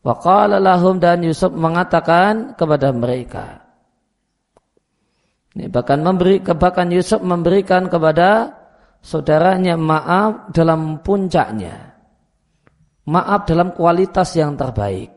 Wa 0.00 0.46
lahum 0.46 1.02
dan 1.02 1.26
Yusuf 1.26 1.50
mengatakan 1.50 2.54
kepada 2.54 2.94
mereka. 2.94 3.66
Ini 5.58 5.66
bahkan 5.66 6.00
memberi 6.00 6.38
bahkan 6.38 6.86
Yusuf 6.94 7.18
memberikan 7.18 7.90
kepada 7.90 8.59
saudaranya 9.00 9.76
maaf 9.76 10.52
dalam 10.52 11.00
puncaknya. 11.04 11.96
Maaf 13.10 13.48
dalam 13.48 13.72
kualitas 13.74 14.36
yang 14.36 14.54
terbaik. 14.54 15.10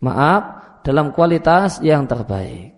Maaf 0.00 0.42
dalam 0.86 1.10
kualitas 1.12 1.82
yang 1.84 2.06
terbaik. 2.08 2.72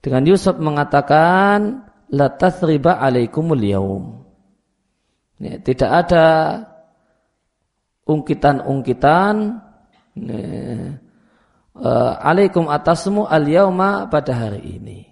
Dengan 0.00 0.22
Yusuf 0.24 0.56
mengatakan 0.56 1.84
la 2.08 2.32
tasriba 2.32 2.96
alaikumul 2.98 3.60
yaum. 3.60 4.04
Ya, 5.40 5.60
tidak 5.60 5.90
ada 6.06 6.26
ungkitan-ungkitan 8.04 9.34
uh, 11.80 12.12
alaikum 12.20 12.68
atasmu 12.68 13.24
al 13.28 13.44
yauma 13.46 14.08
pada 14.08 14.32
hari 14.36 14.80
ini. 14.80 15.09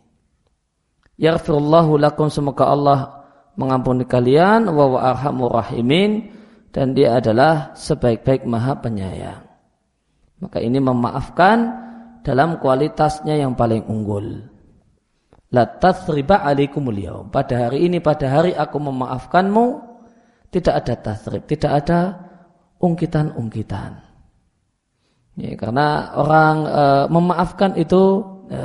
Yaghfirullahu 1.19 1.99
lakum 1.99 2.31
semoga 2.31 2.71
Allah 2.71 2.99
mengampuni 3.59 4.07
kalian 4.07 4.71
wa 4.71 4.87
wa 4.87 5.01
arhamur 5.03 5.51
rahimin 5.59 6.31
dan 6.71 6.95
dia 6.95 7.19
adalah 7.19 7.75
sebaik-baik 7.75 8.47
maha 8.47 8.79
penyayang. 8.79 9.43
Maka 10.39 10.63
ini 10.63 10.79
memaafkan 10.79 11.59
dalam 12.23 12.63
kualitasnya 12.63 13.35
yang 13.35 13.59
paling 13.59 13.83
unggul. 13.91 14.47
La 15.51 15.67
tasriba 15.67 16.45
alaikumul 16.45 17.01
yaum. 17.03 17.27
Pada 17.35 17.67
hari 17.67 17.89
ini, 17.89 17.99
pada 17.99 18.31
hari 18.31 18.55
aku 18.55 18.79
memaafkanmu, 18.79 19.67
tidak 20.55 20.85
ada 20.85 20.95
tasrib, 20.95 21.43
tidak 21.49 21.73
ada 21.83 22.01
ungkitan-ungkitan. 22.79 24.07
Ya, 25.39 25.55
karena 25.55 26.15
orang 26.19 26.57
e, 26.67 26.85
memaafkan 27.11 27.79
itu 27.79 28.23
e, 28.51 28.61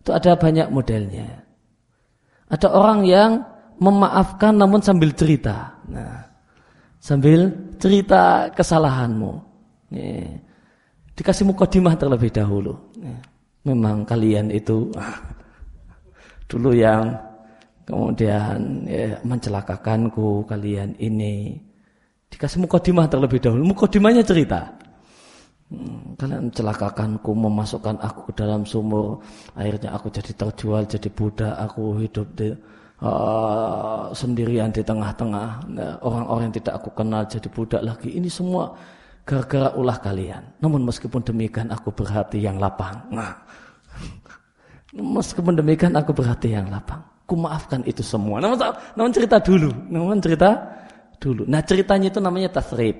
itu 0.00 0.10
ada 0.10 0.32
banyak 0.38 0.72
modelnya. 0.72 1.49
Ada 2.50 2.68
orang 2.74 3.06
yang 3.06 3.46
memaafkan 3.78 4.58
namun 4.58 4.82
sambil 4.82 5.14
cerita. 5.14 5.78
Nah, 5.86 6.26
sambil 6.98 7.48
cerita 7.78 8.50
kesalahanmu. 8.52 9.32
Nih, 9.94 10.36
dikasih 11.14 11.46
mukodimah 11.46 11.94
terlebih 11.94 12.34
dahulu. 12.34 12.74
memang 13.60 14.08
kalian 14.08 14.48
itu 14.48 14.88
dulu 16.48 16.72
yang 16.72 17.12
kemudian 17.84 18.88
ya, 18.88 19.20
mencelakakanku 19.22 20.48
kalian 20.48 20.96
ini. 20.96 21.60
Dikasih 22.30 22.62
mukodimah 22.62 23.10
terlebih 23.10 23.42
dahulu. 23.42 23.74
Mukodimahnya 23.74 24.22
cerita. 24.22 24.70
Hmm, 25.70 26.18
kalian 26.18 26.50
mencelakakanku, 26.50 27.30
memasukkan 27.30 28.02
aku 28.02 28.34
ke 28.34 28.42
dalam 28.42 28.66
sumur. 28.66 29.22
Akhirnya 29.54 29.94
aku 29.94 30.10
jadi 30.10 30.34
terjual, 30.34 30.82
jadi 30.82 31.06
budak. 31.14 31.54
Aku 31.62 31.94
hidup 32.02 32.26
di, 32.34 32.50
uh, 32.98 34.10
sendirian 34.10 34.74
di 34.74 34.82
tengah-tengah 34.82 35.48
nah, 35.70 35.94
orang-orang 36.02 36.50
yang 36.50 36.56
tidak 36.58 36.74
aku 36.82 36.90
kenal 36.90 37.22
jadi 37.22 37.46
budak 37.54 37.82
lagi. 37.86 38.10
Ini 38.10 38.26
semua 38.26 38.74
gara-gara 39.22 39.70
ulah 39.78 39.94
kalian. 40.02 40.42
Namun 40.58 40.82
meskipun 40.90 41.22
demikian 41.22 41.70
aku 41.70 41.94
berhati 41.94 42.42
yang 42.42 42.58
lapang. 42.58 43.06
Nah, 43.14 43.30
meskipun 45.18 45.54
demikian 45.54 45.94
aku 45.94 46.10
berhati 46.10 46.50
yang 46.50 46.66
lapang. 46.66 46.98
Ku 47.30 47.38
maafkan 47.38 47.86
itu 47.86 48.02
semua. 48.02 48.42
Namun, 48.42 48.58
namun 48.98 49.14
cerita 49.14 49.38
dulu. 49.38 49.70
Namun 49.86 50.18
cerita 50.18 50.50
dulu. 51.22 51.46
Nah 51.46 51.62
ceritanya 51.62 52.10
itu 52.10 52.18
namanya 52.18 52.58
tasrib. 52.58 52.98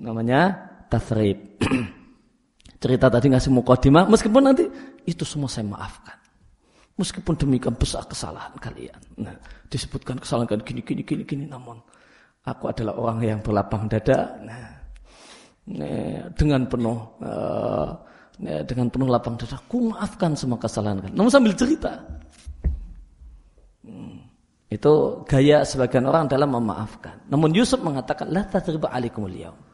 Namanya 0.00 0.69
tasrib. 0.90 1.38
Cerita 2.82 3.12
tadi 3.12 3.28
ngasih 3.30 3.52
mukodimah, 3.52 4.08
meskipun 4.08 4.42
nanti 4.42 4.64
itu 5.04 5.22
semua 5.22 5.52
saya 5.52 5.68
maafkan. 5.68 6.16
Meskipun 6.96 7.36
demikian 7.36 7.76
besar 7.76 8.04
kesalahan 8.04 8.52
kalian. 8.60 8.96
Nah, 9.20 9.36
disebutkan 9.68 10.20
kesalahan 10.20 10.48
kalian 10.48 10.64
gini, 10.64 10.80
gini, 10.84 11.02
gini, 11.04 11.22
gini. 11.24 11.44
Namun, 11.48 11.80
aku 12.44 12.68
adalah 12.68 12.96
orang 12.96 13.20
yang 13.24 13.40
berlapang 13.40 13.88
dada. 13.88 14.36
Nah, 14.44 14.64
nah 15.76 16.28
dengan 16.36 16.68
penuh, 16.68 16.98
uh, 17.24 17.88
dengan 18.40 18.88
penuh 18.88 19.08
lapang 19.08 19.36
dada, 19.36 19.60
aku 19.60 19.92
maafkan 19.92 20.32
semua 20.32 20.60
kesalahan 20.60 21.04
kalian. 21.04 21.16
Namun 21.16 21.32
sambil 21.32 21.52
cerita. 21.56 22.00
Hmm, 23.84 24.24
itu 24.68 24.92
gaya 25.28 25.64
sebagian 25.64 26.04
orang 26.08 26.28
dalam 26.28 26.52
memaafkan. 26.52 27.28
Namun 27.28 27.52
Yusuf 27.52 27.80
mengatakan, 27.80 28.28
La 28.28 28.44
tatriba 28.44 28.92
alikumul 28.92 29.36
yaum. 29.36 29.69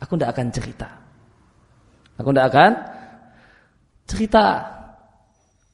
Aku 0.00 0.16
tidak 0.16 0.36
akan 0.36 0.48
cerita. 0.52 0.88
Aku 2.16 2.28
tidak 2.32 2.46
akan 2.52 2.70
cerita 4.08 4.44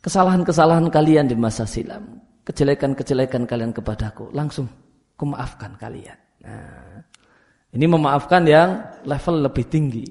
kesalahan-kesalahan 0.03 0.87
kalian 0.91 1.27
di 1.27 1.35
masa 1.39 1.67
silam. 1.67 2.19
Kejelekan-kejelekan 2.43 3.47
kalian 3.47 3.71
kepadaku. 3.75 4.31
Langsung 4.35 4.67
kumaafkan 5.15 5.79
kalian. 5.79 6.19
Nah, 6.43 7.03
ini 7.71 7.87
memaafkan 7.87 8.43
yang 8.47 8.83
level 9.07 9.47
lebih 9.47 9.65
tinggi. 9.71 10.07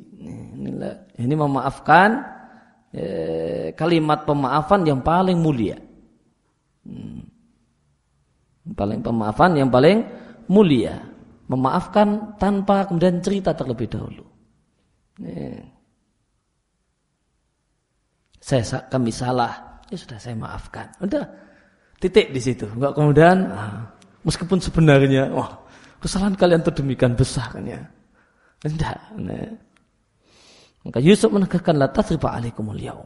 Ini, 1.21 1.35
memaafkan 1.35 2.09
eh, 2.95 3.75
kalimat 3.75 4.23
pemaafan 4.23 4.87
yang 4.87 5.03
paling 5.03 5.35
mulia. 5.39 5.75
Hmm. 6.87 7.27
Paling 8.71 9.03
pemaafan 9.03 9.57
yang 9.57 9.69
paling 9.73 10.05
mulia 10.47 11.10
memaafkan 11.51 12.39
tanpa 12.39 12.87
kemudian 12.87 13.19
cerita 13.19 13.51
terlebih 13.51 13.91
dahulu. 13.91 14.23
Saya 18.39 18.63
kami 18.87 19.11
salah, 19.11 19.83
ya 19.91 19.97
sudah 19.99 20.17
saya 20.17 20.33
maafkan. 20.39 20.87
Udah 21.03 21.27
titik 21.99 22.31
di 22.31 22.39
situ. 22.39 22.65
Enggak 22.71 22.95
kemudian 22.95 23.51
ah, 23.51 23.91
meskipun 24.23 24.63
sebenarnya 24.63 25.29
wah 25.35 25.61
kesalahan 25.99 26.39
kalian 26.39 26.63
itu 26.63 26.71
demikian 26.71 27.13
besar 27.13 27.51
kan 27.51 27.67
ya. 27.67 27.83
Tidak. 28.63 28.97
Nah. 29.19 29.51
Maka 30.81 30.97
Yusuf 30.97 31.29
menegakkan 31.29 31.77
la 31.77 31.93
tasriba 31.93 32.33
alaikumul 32.33 32.81
yaum. 32.81 33.05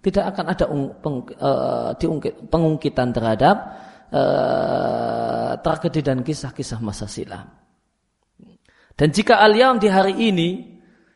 Tidak 0.00 0.24
akan 0.32 0.44
ada 0.46 0.64
uh, 0.70 1.92
pengungkitan 2.48 3.10
terhadap 3.10 3.56
uh, 4.10 5.52
tragedi 5.62 6.00
dan 6.02 6.22
kisah-kisah 6.26 6.78
masa 6.82 7.06
silam. 7.06 7.46
Dan 8.94 9.08
jika 9.16 9.40
al 9.40 9.56
di 9.80 9.88
hari 9.88 10.14
ini, 10.28 10.50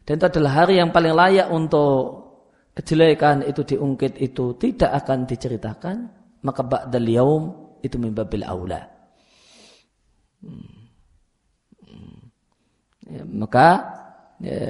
dan 0.09 0.17
itu 0.17 0.25
adalah 0.25 0.65
hari 0.65 0.81
yang 0.81 0.89
paling 0.89 1.13
layak 1.13 1.53
untuk 1.53 2.25
kejelekan 2.75 3.45
itu 3.45 3.63
diungkit 3.65 4.19
itu 4.19 4.57
tidak 4.57 5.05
akan 5.05 5.29
diceritakan, 5.29 5.97
maka 6.45 6.61
ba'dal 6.65 7.09
yaum 7.09 7.43
itu 7.85 8.01
mimbabil 8.01 8.43
aula. 8.45 8.89
Ya, 13.05 13.21
maka 13.29 13.69
ya, 14.41 14.65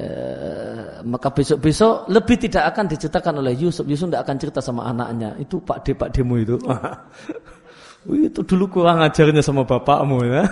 maka 1.06 1.28
besok-besok 1.30 2.10
lebih 2.10 2.36
tidak 2.50 2.74
akan 2.74 2.90
diceritakan 2.90 3.34
oleh 3.42 3.54
Yusuf. 3.54 3.86
Yusuf 3.86 4.10
tidak 4.10 4.26
akan 4.26 4.36
cerita 4.42 4.60
sama 4.62 4.90
anaknya. 4.90 5.38
Itu 5.38 5.62
Pak 5.62 5.86
D, 5.86 5.94
Pak 5.94 6.10
Demo 6.14 6.34
itu. 6.34 6.58
itu 8.12 8.40
dulu 8.44 8.64
kurang 8.68 9.00
ajarnya 9.00 9.40
sama 9.40 9.64
bapakmu 9.64 10.20
ya. 10.28 10.44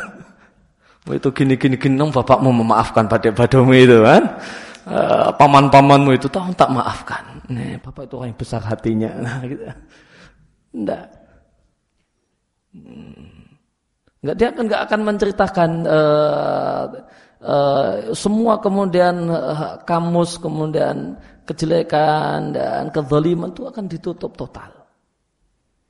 Itu 1.13 1.35
gini 1.35 1.59
gini 1.59 1.77
bapakmu 1.77 2.49
memaafkan 2.49 3.11
pada 3.11 3.29
padamu 3.35 3.75
itu 3.77 4.01
kan. 4.01 4.23
Uh, 4.83 5.31
paman-pamanmu 5.39 6.11
itu 6.19 6.27
tahu 6.27 6.51
tak 6.59 6.75
maafkan. 6.75 7.23
Nih, 7.47 7.79
bapak 7.79 8.11
itu 8.11 8.15
orang 8.19 8.35
yang 8.35 8.39
besar 8.39 8.63
hatinya. 8.65 9.11
Nah, 9.23 9.39
gitu. 9.47 9.63
Enggak. 10.73 11.05
Enggak 14.23 14.37
dia 14.39 14.49
kan 14.51 14.63
enggak 14.67 14.83
akan 14.89 15.01
menceritakan 15.07 15.71
uh, 15.87 16.85
uh, 17.45 17.93
semua 18.17 18.59
kemudian 18.59 19.31
kamus 19.87 20.41
kemudian 20.41 21.15
kejelekan 21.47 22.55
dan 22.55 22.89
kezaliman 22.95 23.51
itu 23.51 23.67
akan 23.69 23.85
ditutup 23.87 24.35
total. 24.35 24.82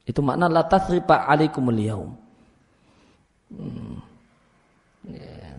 Itu 0.02 0.20
makna 0.20 0.50
la 0.50 0.66
tasrifa 0.66 1.30
alaikumul 1.30 1.78
yaum. 1.78 2.10
Hmm. 3.52 3.96
Yeah. 5.06 5.58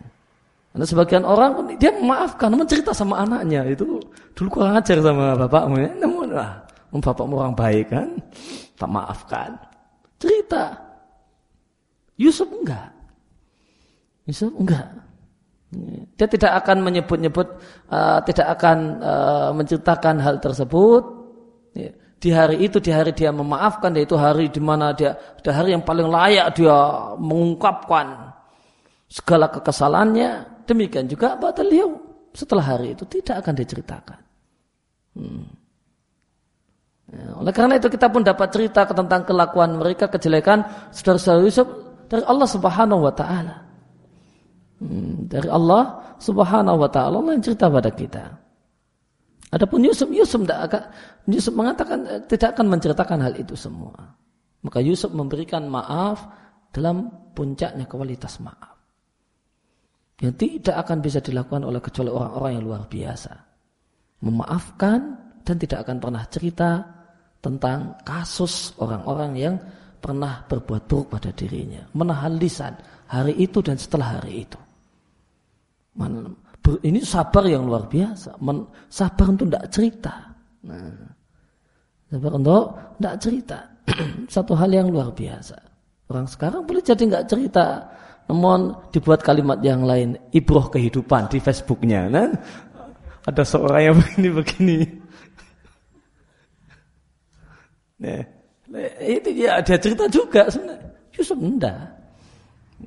Karena 0.74 0.86
sebagian 0.90 1.22
orang 1.22 1.78
dia 1.78 1.94
memaafkan, 1.94 2.50
namun 2.50 2.66
cerita 2.66 2.90
sama 2.98 3.22
anaknya 3.22 3.62
itu 3.70 4.02
dulu 4.34 4.48
kurang 4.50 4.74
ajar 4.74 4.98
sama 5.06 5.38
bapakmu 5.38 5.78
ya. 5.78 5.92
Namun 6.02 6.34
lah, 6.34 6.58
bapakmu 6.90 7.38
orang 7.38 7.54
baik 7.54 7.94
kan, 7.94 8.10
tak 8.74 8.90
maafkan. 8.90 9.54
Cerita. 10.18 10.74
Yusuf 12.18 12.50
enggak. 12.50 12.90
Yusuf 14.26 14.50
enggak. 14.58 14.90
Dia 16.18 16.26
tidak 16.26 16.66
akan 16.66 16.86
menyebut-nyebut, 16.86 17.48
uh, 17.94 18.18
tidak 18.26 18.58
akan 18.58 18.78
uh, 18.98 19.50
menceritakan 19.54 20.16
hal 20.26 20.42
tersebut. 20.42 21.04
Ya. 21.78 21.94
Di 22.24 22.32
hari 22.32 22.64
itu, 22.64 22.80
di 22.80 22.88
hari 22.88 23.12
dia 23.12 23.36
memaafkan, 23.36 23.92
itu 24.00 24.16
hari 24.16 24.48
di 24.48 24.64
mana 24.64 24.96
dia, 24.96 25.12
di 25.44 25.52
hari 25.52 25.76
yang 25.76 25.84
paling 25.84 26.08
layak 26.08 26.56
dia 26.56 26.72
mengungkapkan 27.20 28.32
segala 29.12 29.52
kekesalannya. 29.52 30.64
Demikian 30.64 31.12
juga 31.12 31.36
beliau 31.36 32.00
setelah 32.32 32.64
hari 32.64 32.96
itu 32.96 33.04
tidak 33.12 33.44
akan 33.44 33.54
diceritakan. 33.60 34.20
Hmm. 35.20 35.52
Ya, 37.12 37.28
oleh 37.36 37.52
karena 37.52 37.76
itu 37.76 37.92
kita 37.92 38.08
pun 38.08 38.24
dapat 38.24 38.48
cerita 38.56 38.88
tentang 38.88 39.28
kelakuan 39.28 39.76
mereka, 39.76 40.08
kejelekan 40.08 40.64
saudara-saudara 40.96 41.44
Yusuf 41.44 41.68
dari 42.08 42.24
Allah 42.24 42.48
Subhanahu 42.48 43.04
wa 43.04 43.12
taala. 43.12 43.68
Hmm, 44.80 45.28
dari 45.28 45.52
Allah 45.52 46.16
Subhanahu 46.24 46.80
wa 46.80 46.88
taala 46.88 47.20
Allah 47.20 47.36
yang 47.36 47.44
cerita 47.44 47.68
pada 47.68 47.92
kita. 47.92 48.43
Adapun 49.54 49.86
Yusuf, 49.86 50.10
Yusuf 50.10 50.42
tidak 50.50 50.60
akan 50.66 50.84
Yusuf 51.30 51.54
mengatakan 51.54 52.00
eh, 52.10 52.22
tidak 52.26 52.58
akan 52.58 52.74
menceritakan 52.74 53.20
hal 53.22 53.34
itu 53.38 53.54
semua. 53.54 53.94
Maka 54.66 54.82
Yusuf 54.82 55.14
memberikan 55.14 55.70
maaf 55.70 56.26
dalam 56.74 57.14
puncaknya 57.38 57.86
kualitas 57.86 58.42
maaf. 58.42 58.74
Yang 60.18 60.34
tidak 60.42 60.76
akan 60.88 60.98
bisa 61.06 61.22
dilakukan 61.22 61.62
oleh 61.68 61.78
kecuali 61.84 62.10
orang-orang 62.10 62.52
yang 62.58 62.64
luar 62.66 62.84
biasa. 62.90 63.34
Memaafkan 64.26 65.00
dan 65.46 65.56
tidak 65.60 65.86
akan 65.86 65.98
pernah 66.02 66.24
cerita 66.32 66.70
tentang 67.44 68.00
kasus 68.08 68.74
orang-orang 68.80 69.32
yang 69.36 69.56
pernah 70.00 70.48
berbuat 70.48 70.88
buruk 70.88 71.20
pada 71.20 71.30
dirinya. 71.36 71.84
Menahan 71.94 72.40
lisan 72.40 72.74
hari 73.12 73.36
itu 73.38 73.60
dan 73.60 73.76
setelah 73.76 74.18
hari 74.18 74.48
itu. 74.48 74.60
Ini 76.64 77.04
sabar 77.04 77.44
yang 77.44 77.68
luar 77.68 77.92
biasa. 77.92 78.40
Sabar 78.88 79.26
untuk 79.28 79.52
tidak 79.52 79.68
cerita. 79.68 80.16
Nah, 80.64 80.96
sabar 82.08 82.32
untuk 82.40 82.64
tidak 82.96 83.16
cerita. 83.20 83.60
Satu 84.34 84.56
hal 84.56 84.72
yang 84.72 84.88
luar 84.88 85.12
biasa. 85.12 85.60
Orang 86.08 86.24
sekarang 86.32 86.64
boleh 86.64 86.80
jadi 86.80 87.04
nggak 87.04 87.28
cerita, 87.28 87.84
namun 88.32 88.72
dibuat 88.96 89.20
kalimat 89.20 89.60
yang 89.60 89.84
lain, 89.84 90.16
ibroh 90.32 90.72
kehidupan 90.72 91.28
di 91.28 91.44
Facebooknya. 91.44 92.08
Nah, 92.08 92.32
ada 93.28 93.44
seorang 93.44 93.82
yang 93.84 93.96
begini-begini. 94.00 94.80
Nah, 98.04 98.24
itu 99.04 99.30
ya 99.36 99.60
ada 99.60 99.76
cerita 99.76 100.08
juga. 100.08 100.48
Yusuf 101.12 101.36
enggak. 101.36 101.92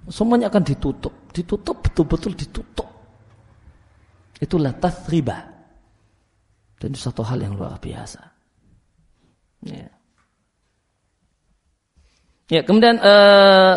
Semuanya 0.08 0.48
akan 0.48 0.64
ditutup, 0.64 1.12
ditutup 1.32 1.76
betul-betul 1.84 2.32
ditutup. 2.36 2.95
Itulah 4.40 4.76
riba. 5.08 5.38
Dan 6.76 6.92
itu 6.92 7.00
satu 7.00 7.24
hal 7.24 7.40
yang 7.40 7.56
luar 7.56 7.80
biasa. 7.80 8.20
Ya. 9.64 9.88
Ya, 12.46 12.60
kemudian 12.62 13.00
eh, 13.00 13.74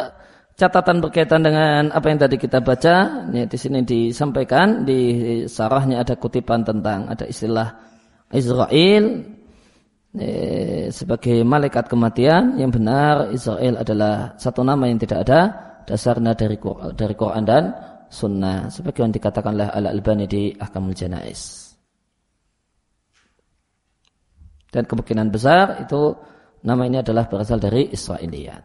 catatan 0.60 1.02
berkaitan 1.02 1.42
dengan 1.42 1.90
apa 1.90 2.06
yang 2.12 2.20
tadi 2.22 2.38
kita 2.38 2.62
baca, 2.62 3.26
ya, 3.34 3.44
di 3.50 3.58
sini 3.58 3.82
disampaikan 3.82 4.86
di 4.86 5.00
sarahnya 5.50 6.06
ada 6.06 6.14
kutipan 6.20 6.62
tentang 6.62 7.10
ada 7.10 7.26
istilah 7.26 7.74
Israel 8.30 9.26
Eh, 10.10 10.90
sebagai 10.90 11.46
malaikat 11.46 11.86
kematian 11.86 12.58
yang 12.58 12.74
benar 12.74 13.30
Israel 13.30 13.78
adalah 13.78 14.34
satu 14.42 14.66
nama 14.66 14.90
yang 14.90 14.98
tidak 14.98 15.22
ada 15.22 15.42
dasarnya 15.86 16.34
dari 16.34 16.58
dari 16.98 17.14
Quran 17.14 17.46
dan 17.46 17.70
Sunnah 18.10 18.74
sebagai 18.74 19.06
yang 19.06 19.14
dikatakan 19.14 19.54
oleh 19.54 19.70
Al 19.70 19.86
Albani 19.94 20.26
di 20.26 20.50
Ahkamul 20.58 20.98
Janais 20.98 21.70
dan 24.70 24.86
kemungkinan 24.86 25.34
besar 25.34 25.82
itu 25.82 26.14
nama 26.62 26.86
ini 26.86 27.02
adalah 27.02 27.26
berasal 27.26 27.58
dari 27.58 27.90
Israiliyat. 27.90 28.64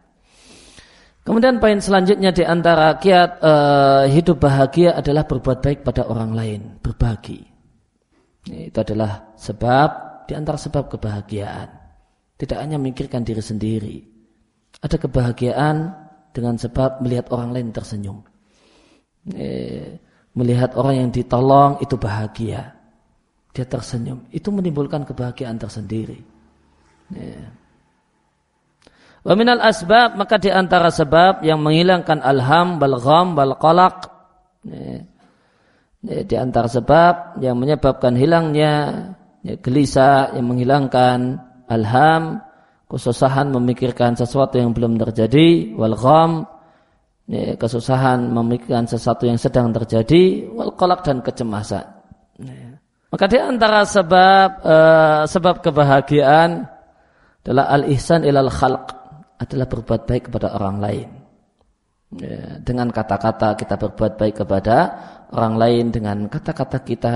Kemudian 1.25 1.57
poin 1.57 1.81
selanjutnya 1.81 2.29
di 2.29 2.45
antara 2.45 3.01
kiat 3.01 3.41
uh, 3.41 4.05
hidup 4.05 4.45
bahagia 4.45 4.93
adalah 4.93 5.25
berbuat 5.25 5.57
baik 5.57 5.81
pada 5.81 6.05
orang 6.05 6.37
lain, 6.37 6.61
berbagi. 6.85 7.41
Itu 8.45 8.77
adalah 8.77 9.33
sebab 9.33 9.89
di 10.29 10.37
antara 10.37 10.61
sebab 10.61 10.85
kebahagiaan. 10.85 11.81
Tidak 12.37 12.61
hanya 12.61 12.77
memikirkan 12.77 13.25
diri 13.25 13.41
sendiri. 13.41 13.97
Ada 14.85 15.01
kebahagiaan 15.01 15.97
dengan 16.29 16.61
sebab 16.61 17.01
melihat 17.01 17.33
orang 17.33 17.57
lain 17.57 17.73
tersenyum. 17.73 18.21
Eh, 19.33 19.97
melihat 20.37 20.77
orang 20.77 21.01
yang 21.01 21.09
ditolong 21.09 21.81
itu 21.81 21.97
bahagia. 21.97 22.77
Dia 23.55 23.65
tersenyum. 23.65 24.29
Itu 24.29 24.53
menimbulkan 24.53 25.07
kebahagiaan 25.07 25.57
tersendiri. 25.57 26.19
Eh. 27.15 27.45
Wa 29.25 29.33
minal 29.33 29.63
asbab 29.65 30.13
maka 30.19 30.37
di 30.37 30.53
antara 30.53 30.93
sebab 30.93 31.41
yang 31.41 31.57
menghilangkan 31.57 32.21
alham 32.21 32.77
bal 32.77 33.01
gham 33.01 33.33
bal 33.33 33.57
qalaq 33.57 34.05
eh, 34.69 35.01
di 36.05 36.35
antara 36.37 36.69
sebab 36.69 37.41
yang 37.41 37.57
menyebabkan 37.57 38.13
hilangnya 38.13 38.73
ya, 39.41 39.57
gelisah 39.57 40.37
yang 40.37 40.45
menghilangkan 40.53 41.41
alham, 41.65 42.41
kesusahan 42.85 43.49
memikirkan 43.49 44.13
sesuatu 44.13 44.61
yang 44.61 44.77
belum 44.77 45.01
terjadi, 45.01 45.73
wal 45.73 45.97
gham, 45.97 46.45
ya, 47.29 47.57
kesusahan 47.57 48.29
memikirkan 48.29 48.85
sesuatu 48.85 49.25
yang 49.25 49.37
sedang 49.37 49.73
terjadi, 49.73 50.49
wal 50.53 50.73
kolak 50.73 51.05
dan 51.05 51.21
kecemasan. 51.21 51.85
Ya. 52.41 52.77
Maka 53.09 53.25
di 53.31 53.37
antara 53.39 53.87
sebab 53.87 54.49
uh, 54.65 55.23
sebab 55.29 55.63
kebahagiaan 55.63 56.67
adalah 57.45 57.71
al-ihsan 57.71 58.25
ilal 58.25 58.51
khalq 58.51 58.91
adalah 59.39 59.67
berbuat 59.69 60.01
baik 60.09 60.23
kepada 60.31 60.57
orang 60.57 60.77
lain. 60.81 61.09
Ya, 62.15 62.61
dengan 62.63 62.91
kata-kata 62.93 63.59
kita 63.59 63.75
berbuat 63.75 64.15
baik 64.15 64.45
kepada 64.45 64.77
orang 65.35 65.55
lain 65.59 65.85
dengan 65.91 66.17
kata-kata 66.31 66.77
kita 66.85 67.15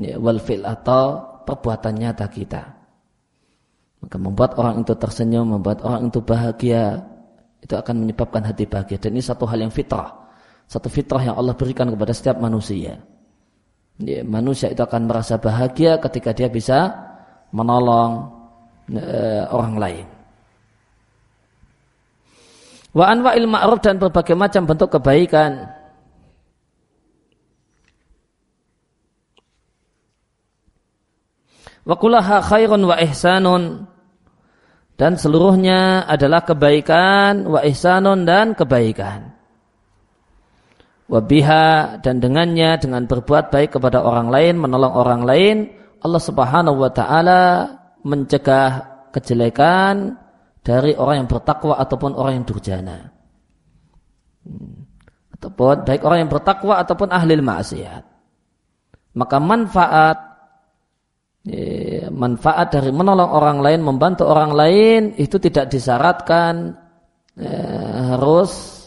ya, 0.00 0.14
wal 0.20 0.40
fil 0.42 0.64
atau 0.64 1.20
perbuatan 1.44 1.94
nyata 2.00 2.26
kita. 2.28 2.62
Maka 4.04 4.16
membuat 4.20 4.60
orang 4.60 4.84
itu 4.84 4.92
tersenyum, 4.96 5.56
membuat 5.56 5.80
orang 5.80 6.12
itu 6.12 6.20
bahagia, 6.20 7.00
itu 7.64 7.72
akan 7.72 8.04
menyebabkan 8.04 8.44
hati 8.44 8.68
bahagia. 8.68 9.00
Dan 9.00 9.16
ini 9.16 9.24
satu 9.24 9.48
hal 9.48 9.64
yang 9.64 9.72
fitrah. 9.72 10.12
Satu 10.68 10.92
fitrah 10.92 11.24
yang 11.24 11.36
Allah 11.40 11.56
berikan 11.56 11.88
kepada 11.88 12.12
setiap 12.12 12.36
manusia. 12.36 13.00
Ya, 13.96 14.20
manusia 14.20 14.68
itu 14.68 14.84
akan 14.84 15.08
merasa 15.08 15.40
bahagia 15.40 15.96
ketika 15.96 16.36
dia 16.36 16.52
bisa 16.52 16.92
menolong 17.56 18.28
uh, 18.92 19.42
orang 19.48 19.74
lain. 19.80 20.06
Wa 22.92 23.10
anwa'il 23.10 23.48
ma'ruf 23.48 23.80
dan 23.80 23.98
berbagai 23.98 24.36
macam 24.38 24.70
bentuk 24.70 24.92
kebaikan 24.94 25.66
Wa 31.84 32.00
kullaha 32.00 32.40
khairun 32.40 32.80
wa 32.88 32.96
ihsanun 32.96 33.84
dan 34.94 35.18
seluruhnya 35.18 36.06
adalah 36.06 36.46
kebaikan 36.46 37.50
wa 37.50 37.60
ihsanun 37.66 38.22
dan 38.22 38.54
kebaikan. 38.54 39.34
Wabiha 41.04 42.00
dan 42.00 42.22
dengannya 42.22 42.80
dengan 42.80 43.04
berbuat 43.04 43.52
baik 43.52 43.76
kepada 43.76 44.00
orang 44.00 44.32
lain, 44.32 44.56
menolong 44.56 44.94
orang 44.94 45.22
lain, 45.26 45.56
Allah 46.00 46.22
Subhanahu 46.22 46.80
wa 46.80 46.90
taala 46.94 47.42
mencegah 48.04 48.94
kejelekan 49.12 50.16
dari 50.64 50.96
orang 50.96 51.24
yang 51.24 51.28
bertakwa 51.28 51.76
ataupun 51.76 52.16
orang 52.16 52.40
yang 52.40 52.46
durjana. 52.48 53.12
Hmm. 54.48 54.88
Ataupun 55.36 55.84
baik 55.84 56.00
orang 56.06 56.18
yang 56.24 56.30
bertakwa 56.32 56.80
ataupun 56.80 57.12
ahli 57.12 57.36
maksiat. 57.36 58.02
Maka 59.14 59.36
manfaat 59.38 60.18
manfaat 62.08 62.72
dari 62.72 62.88
menolong 62.88 63.28
orang 63.28 63.58
lain, 63.60 63.80
membantu 63.84 64.24
orang 64.24 64.56
lain 64.56 65.02
itu 65.20 65.36
tidak 65.36 65.68
disyaratkan 65.68 66.72
eh, 67.36 68.00
harus 68.16 68.80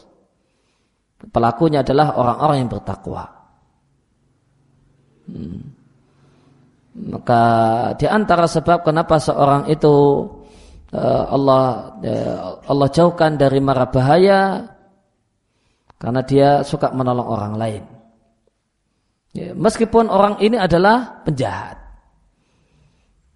pelakunya 1.29 1.85
adalah 1.85 2.17
orang-orang 2.17 2.57
yang 2.65 2.71
bertakwa. 2.73 3.23
Hmm. 5.29 5.75
Maka 6.97 7.43
di 7.93 8.09
antara 8.09 8.49
sebab 8.49 8.81
kenapa 8.81 9.21
seorang 9.21 9.69
itu 9.69 10.25
eh, 10.89 11.23
Allah 11.29 11.93
eh, 12.01 12.37
Allah 12.65 12.87
jauhkan 12.89 13.37
dari 13.37 13.61
mara 13.61 13.85
bahaya 13.85 14.65
karena 16.01 16.21
dia 16.25 16.49
suka 16.65 16.89
menolong 16.89 17.27
orang 17.29 17.53
lain. 17.53 17.83
Ya, 19.37 19.53
meskipun 19.53 20.09
orang 20.09 20.41
ini 20.41 20.57
adalah 20.57 21.21
penjahat. 21.21 21.86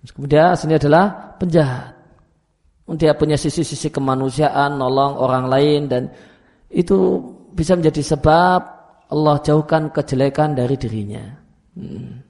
Kemudian 0.09 0.57
aslinya 0.57 0.81
adalah 0.81 1.37
penjahat. 1.37 1.93
Dia 2.97 3.13
punya 3.15 3.37
sisi-sisi 3.37 3.93
kemanusiaan, 3.93 4.75
nolong 4.75 5.15
orang 5.21 5.45
lain 5.47 5.81
dan 5.87 6.03
itu 6.67 7.21
bisa 7.53 7.77
menjadi 7.77 8.15
sebab 8.15 8.59
Allah 9.11 9.35
jauhkan 9.45 9.93
kejelekan 9.93 10.57
dari 10.57 10.75
dirinya. 10.75 11.23
Hmm. 11.77 12.23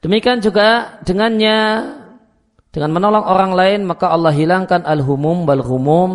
Demikian 0.00 0.40
juga 0.40 1.00
dengannya 1.04 1.58
dengan 2.72 2.90
menolong 2.96 3.24
orang 3.26 3.52
lain 3.52 3.80
maka 3.84 4.08
Allah 4.08 4.32
hilangkan 4.32 4.88
al-humum 4.88 5.44
wal 5.44 5.60
humum 5.60 6.10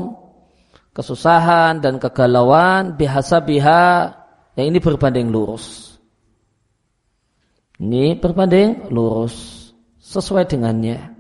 kesusahan 0.96 1.84
dan 1.84 2.02
kegalauan 2.02 2.98
bihasa 2.98 3.44
biha 3.44 4.16
yang 4.56 4.74
ini 4.74 4.80
berbanding 4.80 5.30
lurus. 5.30 5.95
Ini 7.76 8.20
berbanding 8.20 8.88
lurus 8.92 9.68
sesuai 10.00 10.48
dengannya. 10.48 11.16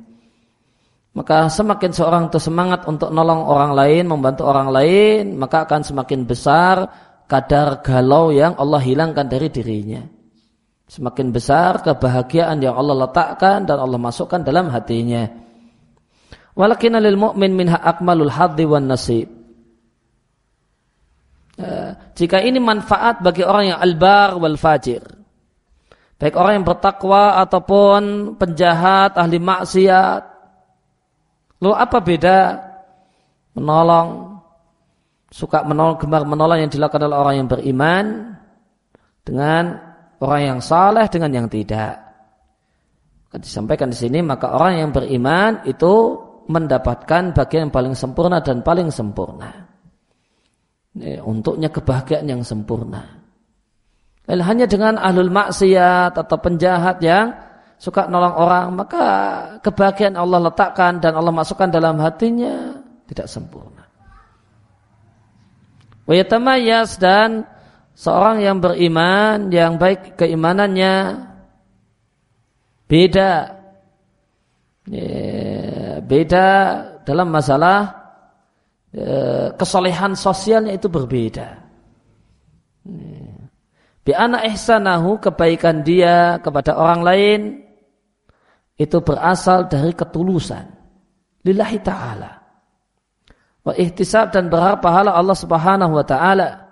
Maka 1.15 1.47
semakin 1.47 1.91
seorang 1.95 2.23
itu 2.27 2.39
semangat 2.43 2.83
untuk 2.91 3.07
nolong 3.07 3.47
orang 3.47 3.71
lain, 3.71 4.03
membantu 4.11 4.43
orang 4.51 4.67
lain, 4.67 5.39
maka 5.39 5.63
akan 5.63 5.81
semakin 5.83 6.27
besar 6.27 6.91
kadar 7.23 7.79
galau 7.79 8.35
yang 8.35 8.51
Allah 8.59 8.83
hilangkan 8.83 9.23
dari 9.23 9.47
dirinya. 9.47 10.03
Semakin 10.85 11.31
besar 11.31 11.81
kebahagiaan 11.81 12.59
yang 12.59 12.75
Allah 12.75 13.07
letakkan 13.07 13.63
dan 13.63 13.79
Allah 13.79 13.95
masukkan 13.95 14.43
dalam 14.43 14.67
hatinya. 14.69 15.23
Walakin 16.51 16.99
lil 16.99 17.15
mu'min 17.15 17.51
minha 17.55 17.79
akmalul 17.79 18.31
haddi 18.31 18.67
wan 18.67 18.87
nasib. 18.91 19.31
Eh, 21.55 21.91
jika 22.19 22.43
ini 22.43 22.59
manfaat 22.59 23.23
bagi 23.23 23.47
orang 23.47 23.71
yang 23.71 23.79
albar 23.79 24.35
wal 24.35 24.59
fajir. 24.59 25.14
Baik 26.15 26.39
orang 26.39 26.61
yang 26.61 26.65
bertakwa 26.67 27.43
ataupun 27.43 28.33
penjahat, 28.39 29.19
ahli 29.19 29.35
maksiat. 29.35 30.21
Lalu 31.59 31.73
apa 31.75 31.97
beda 31.99 32.37
menolong, 33.55 34.39
suka 35.27 35.67
menolong, 35.67 35.99
gemar 35.99 36.23
menolong 36.23 36.63
yang 36.63 36.71
dilakukan 36.71 37.03
oleh 37.03 37.17
orang 37.19 37.35
yang 37.43 37.49
beriman 37.51 38.05
dengan 39.27 39.63
orang 40.23 40.41
yang 40.55 40.59
saleh 40.63 41.07
dengan 41.11 41.31
yang 41.35 41.47
tidak. 41.51 41.99
Disampaikan 43.35 43.91
di 43.91 43.99
sini 43.99 44.23
maka 44.23 44.55
orang 44.55 44.79
yang 44.79 44.89
beriman 44.95 45.67
itu 45.67 46.15
mendapatkan 46.47 47.35
bagian 47.35 47.67
yang 47.67 47.73
paling 47.73 47.91
sempurna 47.97 48.39
dan 48.39 48.63
paling 48.63 48.87
sempurna. 48.87 49.67
Ini, 50.95 51.19
untuknya 51.19 51.67
kebahagiaan 51.67 52.23
yang 52.23 52.39
sempurna. 52.47 53.24
Dan 54.25 54.41
hanya 54.41 54.65
dengan 54.65 54.97
ahlul 54.97 55.29
maksiat 55.29 56.17
atau 56.17 56.37
penjahat 56.41 56.97
yang 57.05 57.33
suka 57.77 58.09
nolong 58.09 58.35
orang, 58.35 58.65
maka 58.73 59.05
kebahagiaan 59.61 60.17
Allah 60.17 60.49
letakkan 60.49 60.97
dan 60.97 61.13
Allah 61.13 61.29
masukkan 61.29 61.69
dalam 61.69 62.01
hatinya 62.01 62.81
tidak 63.05 63.29
sempurna. 63.29 63.85
Wayatamayas 66.09 66.97
dan 66.97 67.45
seorang 67.93 68.41
yang 68.41 68.57
beriman 68.61 69.53
yang 69.53 69.77
baik 69.77 70.17
keimanannya 70.17 71.25
beda 72.89 73.31
ya, 74.89 75.09
beda 76.01 76.49
dalam 77.05 77.29
masalah 77.29 78.05
Eh, 78.95 79.51
kesolehan 79.59 80.15
sosialnya 80.15 80.71
itu 80.71 80.87
berbeda. 80.87 81.64
Bi 84.05 84.13
anak 84.13 84.45
ihsanahu 84.53 85.17
kebaikan 85.17 85.81
dia 85.81 86.37
kepada 86.37 86.77
orang 86.77 87.01
lain 87.01 87.39
itu 88.77 89.01
berasal 89.01 89.65
dari 89.65 89.97
ketulusan 89.97 90.69
lillahi 91.41 91.81
taala. 91.81 92.45
Wa 93.65 93.73
ihtisab 93.73 94.29
dan 94.29 94.53
berharap 94.53 94.85
pahala 94.85 95.17
Allah 95.17 95.33
Subhanahu 95.33 95.97
wa 95.97 96.05
taala. 96.05 96.69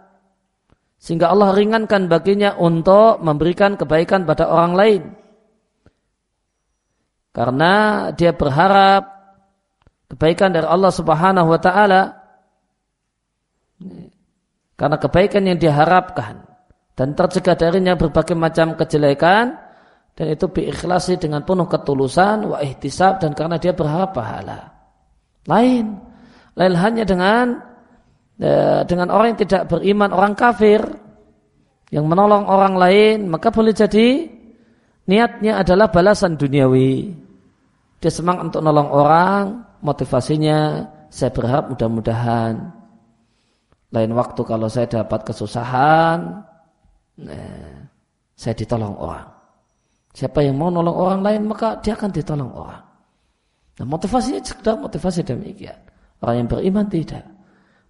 Sehingga 1.02 1.34
Allah 1.34 1.58
ringankan 1.58 2.06
baginya 2.06 2.54
untuk 2.54 3.18
memberikan 3.26 3.82
kebaikan 3.82 4.30
pada 4.30 4.46
orang 4.46 4.74
lain. 4.78 5.04
Karena 7.34 7.74
dia 8.14 8.30
berharap 8.30 9.10
kebaikan 10.14 10.54
dari 10.54 10.70
Allah 10.70 10.94
Subhanahu 10.94 11.50
wa 11.50 11.58
taala 11.58 12.02
karena 14.78 14.98
kebaikan 15.02 15.50
yang 15.50 15.58
diharapkan 15.58 16.53
dan 16.94 17.18
tercegah 17.18 17.58
darinya 17.58 17.98
berbagai 17.98 18.38
macam 18.38 18.78
kejelekan 18.78 19.58
dan 20.14 20.26
itu 20.30 20.46
diikhlasi 20.46 21.18
dengan 21.18 21.42
penuh 21.42 21.66
ketulusan 21.66 22.46
wa 22.46 22.62
ihtisab 22.62 23.18
dan 23.18 23.34
karena 23.34 23.58
dia 23.58 23.74
berharap 23.74 24.14
pahala. 24.14 24.70
Lain 25.50 25.98
lain 26.54 26.74
hanya 26.78 27.04
dengan 27.04 27.58
e, 28.38 28.52
dengan 28.86 29.10
orang 29.10 29.34
yang 29.34 29.42
tidak 29.42 29.64
beriman, 29.74 30.14
orang 30.14 30.38
kafir 30.38 30.86
yang 31.90 32.06
menolong 32.06 32.46
orang 32.46 32.78
lain, 32.78 33.26
maka 33.26 33.50
boleh 33.50 33.74
jadi 33.74 34.30
niatnya 35.10 35.66
adalah 35.66 35.90
balasan 35.90 36.38
duniawi. 36.38 37.10
Dia 37.98 38.12
semangat 38.14 38.54
untuk 38.54 38.62
nolong 38.62 38.90
orang, 38.94 39.44
motivasinya 39.82 40.90
saya 41.10 41.30
berharap 41.34 41.74
mudah-mudahan 41.74 42.84
lain 43.94 44.12
waktu 44.18 44.42
kalau 44.42 44.66
saya 44.74 44.90
dapat 44.90 45.22
kesusahan, 45.22 46.42
nah, 47.20 47.86
saya 48.34 48.54
ditolong 48.58 48.96
orang. 48.98 49.28
Siapa 50.14 50.46
yang 50.46 50.58
mau 50.58 50.70
nolong 50.70 50.94
orang 50.94 51.22
lain 51.26 51.42
maka 51.50 51.82
dia 51.82 51.98
akan 51.98 52.10
ditolong 52.14 52.52
orang. 52.54 52.84
Nah, 53.82 53.86
motivasinya 53.90 54.42
sekedar 54.46 54.78
motivasi 54.78 55.26
demikian. 55.26 55.78
Orang 56.22 56.46
yang 56.46 56.48
beriman 56.50 56.86
tidak. 56.86 57.26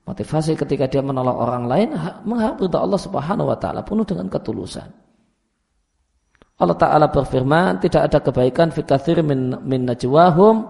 Motivasi 0.04 0.56
ketika 0.60 0.88
dia 0.88 1.00
menolong 1.00 1.36
orang 1.36 1.64
lain 1.68 1.96
mengharap 2.28 2.60
Allah 2.76 3.00
Subhanahu 3.00 3.48
wa 3.52 3.58
taala 3.60 3.84
penuh 3.84 4.04
dengan 4.04 4.28
ketulusan. 4.28 5.04
Allah 6.54 6.78
Ta'ala 6.78 7.10
berfirman, 7.10 7.82
tidak 7.82 8.14
ada 8.14 8.20
kebaikan 8.22 8.70
fikathir 8.70 9.26
min, 9.26 9.58
min 9.66 9.90
najwahum, 9.90 10.70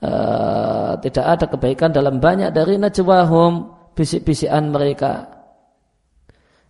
uh, 0.00 0.92
tidak 1.04 1.26
ada 1.36 1.44
kebaikan 1.52 1.92
dalam 1.92 2.16
banyak 2.16 2.48
dari 2.50 2.80
najwahum, 2.80 3.76
bisik-bisikan 3.92 4.72
mereka. 4.72 5.35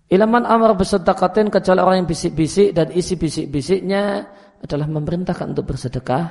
Ilaman 0.07 0.47
amar 0.47 0.79
bersedekatin 0.79 1.51
kecuali 1.51 1.81
orang 1.83 1.97
yang 2.05 2.09
bisik-bisik 2.09 2.71
dan 2.71 2.95
isi 2.95 3.19
bisik-bisiknya 3.19 4.23
adalah 4.63 4.87
memerintahkan 4.87 5.51
untuk 5.51 5.75
bersedekah. 5.75 6.25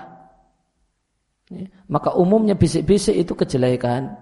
Maka 1.91 2.15
umumnya 2.15 2.55
bisik-bisik 2.55 3.13
itu 3.13 3.35
kejelekan. 3.35 4.15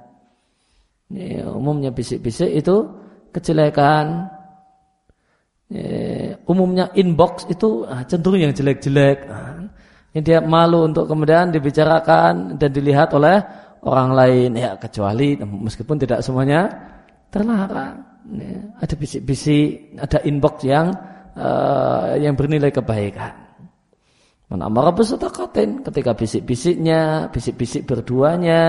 Ya, 1.14 1.46
umumnya 1.54 1.94
bisik-bisik 1.94 2.50
itu 2.50 2.90
kejelekan 3.30 4.34
umumnya 6.46 6.92
inbox 6.94 7.48
itu 7.50 7.88
ah, 7.88 8.04
cenderung 8.06 8.40
yang 8.42 8.54
jelek-jelek. 8.54 9.18
Ah, 9.28 9.66
yang 10.14 10.24
dia 10.24 10.40
malu 10.46 10.86
untuk 10.86 11.10
kemudian 11.10 11.50
dibicarakan 11.50 12.62
dan 12.62 12.70
dilihat 12.70 13.10
oleh 13.18 13.42
orang 13.82 14.14
lain. 14.14 14.50
Ya 14.54 14.78
kecuali 14.78 15.40
meskipun 15.42 15.98
tidak 15.98 16.22
semuanya 16.22 16.70
terlarang. 17.34 18.06
Ya, 18.30 18.62
ada 18.80 18.96
bisik-bisik, 18.96 20.00
ada 20.00 20.22
inbox 20.24 20.64
yang 20.64 20.96
uh, 21.36 22.16
yang 22.16 22.38
bernilai 22.38 22.72
kebaikan. 22.72 23.36
Mana 24.48 24.70
amara 24.70 24.94
bersedekatin 24.94 25.82
ketika 25.82 26.14
bisik-bisiknya, 26.14 27.28
bisik-bisik 27.34 27.90
berduanya, 27.90 28.62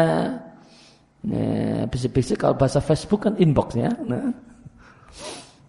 ya, 1.23 1.85
bisik-bisik 1.87 2.41
kalau 2.41 2.57
bahasa 2.57 2.81
Facebook 2.81 3.29
kan 3.29 3.37
inboxnya. 3.37 3.93
Nah. 4.09 4.33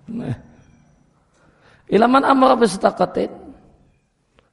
Nah. 0.10 0.36
Ilaman 1.86 2.26
amar 2.26 2.58
bersedekatin. 2.58 3.30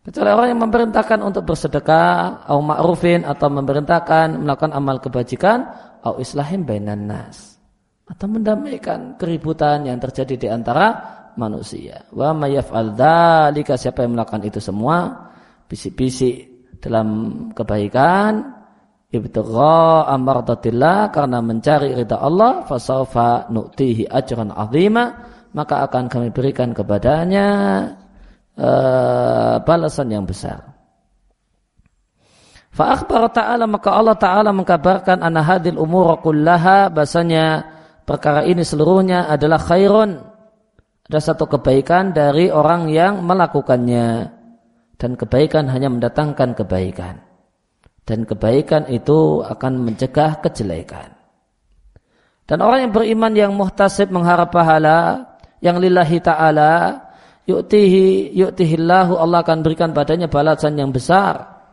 Kecuali 0.03 0.31
orang 0.35 0.49
yang 0.51 0.61
memerintahkan 0.67 1.23
untuk 1.23 1.47
bersedekah, 1.47 2.43
atau 2.43 2.59
ma'rufin, 2.59 3.23
atau 3.23 3.47
memerintahkan 3.49 4.35
melakukan 4.35 4.75
amal 4.75 4.99
kebajikan, 4.99 5.63
atau 6.03 6.19
islahim 6.19 6.67
bainan 6.67 7.07
nas. 7.07 7.52
Atau 8.13 8.29
mendamaikan 8.29 9.17
keributan 9.17 9.89
yang 9.89 9.97
terjadi 9.97 10.35
di 10.37 10.49
antara 10.53 10.93
manusia. 11.41 12.05
Wa 12.13 12.37
mayaf'al 12.37 12.93
dzalika 12.93 13.81
siapa 13.81 14.05
yang 14.05 14.21
melakukan 14.21 14.45
itu 14.45 14.61
semua, 14.61 15.33
bisik-bisik 15.65 16.69
dalam 16.77 17.09
kebaikan, 17.57 18.53
ibtigha 19.09 20.13
amardatillah 20.13 21.09
karena 21.09 21.41
mencari 21.41 21.97
ridha 21.97 22.21
Allah, 22.21 22.69
fasaufa 22.69 23.49
nu'tihi 23.49 24.13
ajran 24.13 24.53
azima 24.53 25.33
maka 25.53 25.85
akan 25.85 26.09
kami 26.09 26.29
berikan 26.33 26.73
kepadanya 26.73 27.49
uh, 28.57 29.61
balasan 29.61 30.09
yang 30.09 30.25
besar. 30.25 30.65
Fa'akhbar 32.73 33.29
ta'ala 33.37 33.69
maka 33.69 33.93
Allah 33.93 34.17
ta'ala 34.17 34.49
mengkabarkan 34.57 35.21
anna 35.21 35.45
hadil 35.45 35.77
umur 35.77 36.25
kullaha 36.25 36.89
bahasanya 36.89 37.69
perkara 38.13 38.45
ini 38.45 38.61
seluruhnya 38.61 39.25
adalah 39.33 39.57
khairun. 39.57 40.21
Ada 41.09 41.33
satu 41.33 41.49
kebaikan 41.49 42.13
dari 42.13 42.53
orang 42.53 42.93
yang 42.93 43.25
melakukannya. 43.25 44.29
Dan 45.01 45.17
kebaikan 45.17 45.73
hanya 45.73 45.89
mendatangkan 45.89 46.53
kebaikan. 46.53 47.25
Dan 48.05 48.29
kebaikan 48.29 48.85
itu 48.93 49.41
akan 49.41 49.89
mencegah 49.89 50.45
kejelekan. 50.45 51.17
Dan 52.45 52.61
orang 52.61 52.85
yang 52.85 52.93
beriman 52.93 53.33
yang 53.33 53.53
muhtasib 53.57 54.13
mengharap 54.13 54.53
pahala, 54.53 55.33
yang 55.65 55.81
lillahi 55.81 56.21
ta'ala, 56.21 57.01
yu'tihi, 57.49 58.37
yu'tihillahu, 58.37 59.17
Allah 59.17 59.41
akan 59.41 59.65
berikan 59.65 59.97
padanya 59.97 60.29
balasan 60.29 60.77
yang 60.77 60.93
besar. 60.93 61.65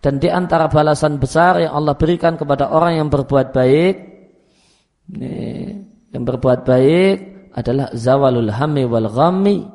Dan 0.00 0.16
di 0.16 0.32
antara 0.32 0.70
balasan 0.72 1.20
besar 1.20 1.60
yang 1.60 1.76
Allah 1.76 1.92
berikan 1.98 2.40
kepada 2.40 2.72
orang 2.72 3.04
yang 3.04 3.08
berbuat 3.12 3.52
baik, 3.52 4.13
yang 5.12 6.22
berbuat 6.24 6.64
baik 6.64 7.16
adalah 7.52 7.92
zawalul 7.92 8.50
hammi 8.50 8.88
wal 8.88 9.08
ghammi. 9.10 9.68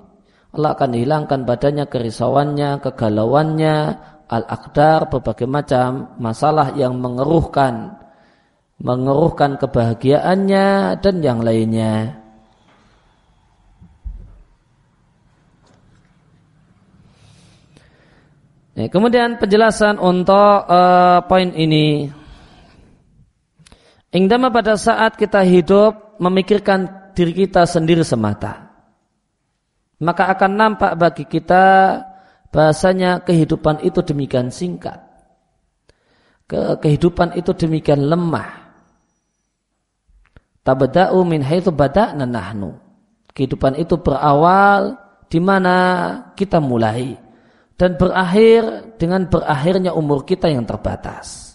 Allah 0.49 0.73
akan 0.73 0.97
hilangkan 0.97 1.45
badannya 1.45 1.85
kerisauannya, 1.85 2.81
kegalauannya, 2.81 3.75
al-aqdar, 4.25 5.13
berbagai 5.13 5.45
macam 5.45 6.17
masalah 6.17 6.73
yang 6.73 6.97
mengeruhkan 6.97 7.99
mengeruhkan 8.79 9.59
kebahagiaannya 9.59 10.97
dan 11.03 11.15
yang 11.19 11.43
lainnya. 11.43 12.15
Ya, 18.79 18.87
kemudian 18.87 19.35
penjelasan 19.35 19.99
untuk 19.99 20.63
uh, 20.71 21.19
poin 21.27 21.51
ini. 21.51 22.07
Ingdama 24.09 24.49
pada 24.49 24.73
saat 24.73 25.13
kita 25.13 25.45
hidup 25.45 26.17
memikirkan 26.17 27.13
diri 27.13 27.45
kita 27.45 27.69
sendiri 27.69 28.01
semata. 28.01 28.73
Maka 30.01 30.33
akan 30.33 30.51
nampak 30.57 30.97
bagi 30.97 31.25
kita 31.29 31.99
bahasanya 32.49 33.21
kehidupan 33.21 33.85
itu 33.85 34.01
demikian 34.01 34.49
singkat. 34.49 34.97
Ke 36.49 36.81
kehidupan 36.81 37.37
itu 37.37 37.53
demikian 37.53 38.09
lemah. 38.09 38.73
Tabda'u 40.65 41.21
min 41.21 41.45
haitsu 41.45 41.69
bada'na 41.69 42.25
nahnu. 42.25 42.73
Kehidupan 43.37 43.77
itu 43.77 44.01
berawal 44.01 44.97
di 45.29 45.37
mana 45.37 45.75
kita 46.33 46.57
mulai 46.57 47.13
dan 47.79 47.95
berakhir 47.95 48.97
dengan 48.97 49.29
berakhirnya 49.29 49.93
umur 49.93 50.25
kita 50.25 50.49
yang 50.49 50.65
terbatas. 50.65 51.48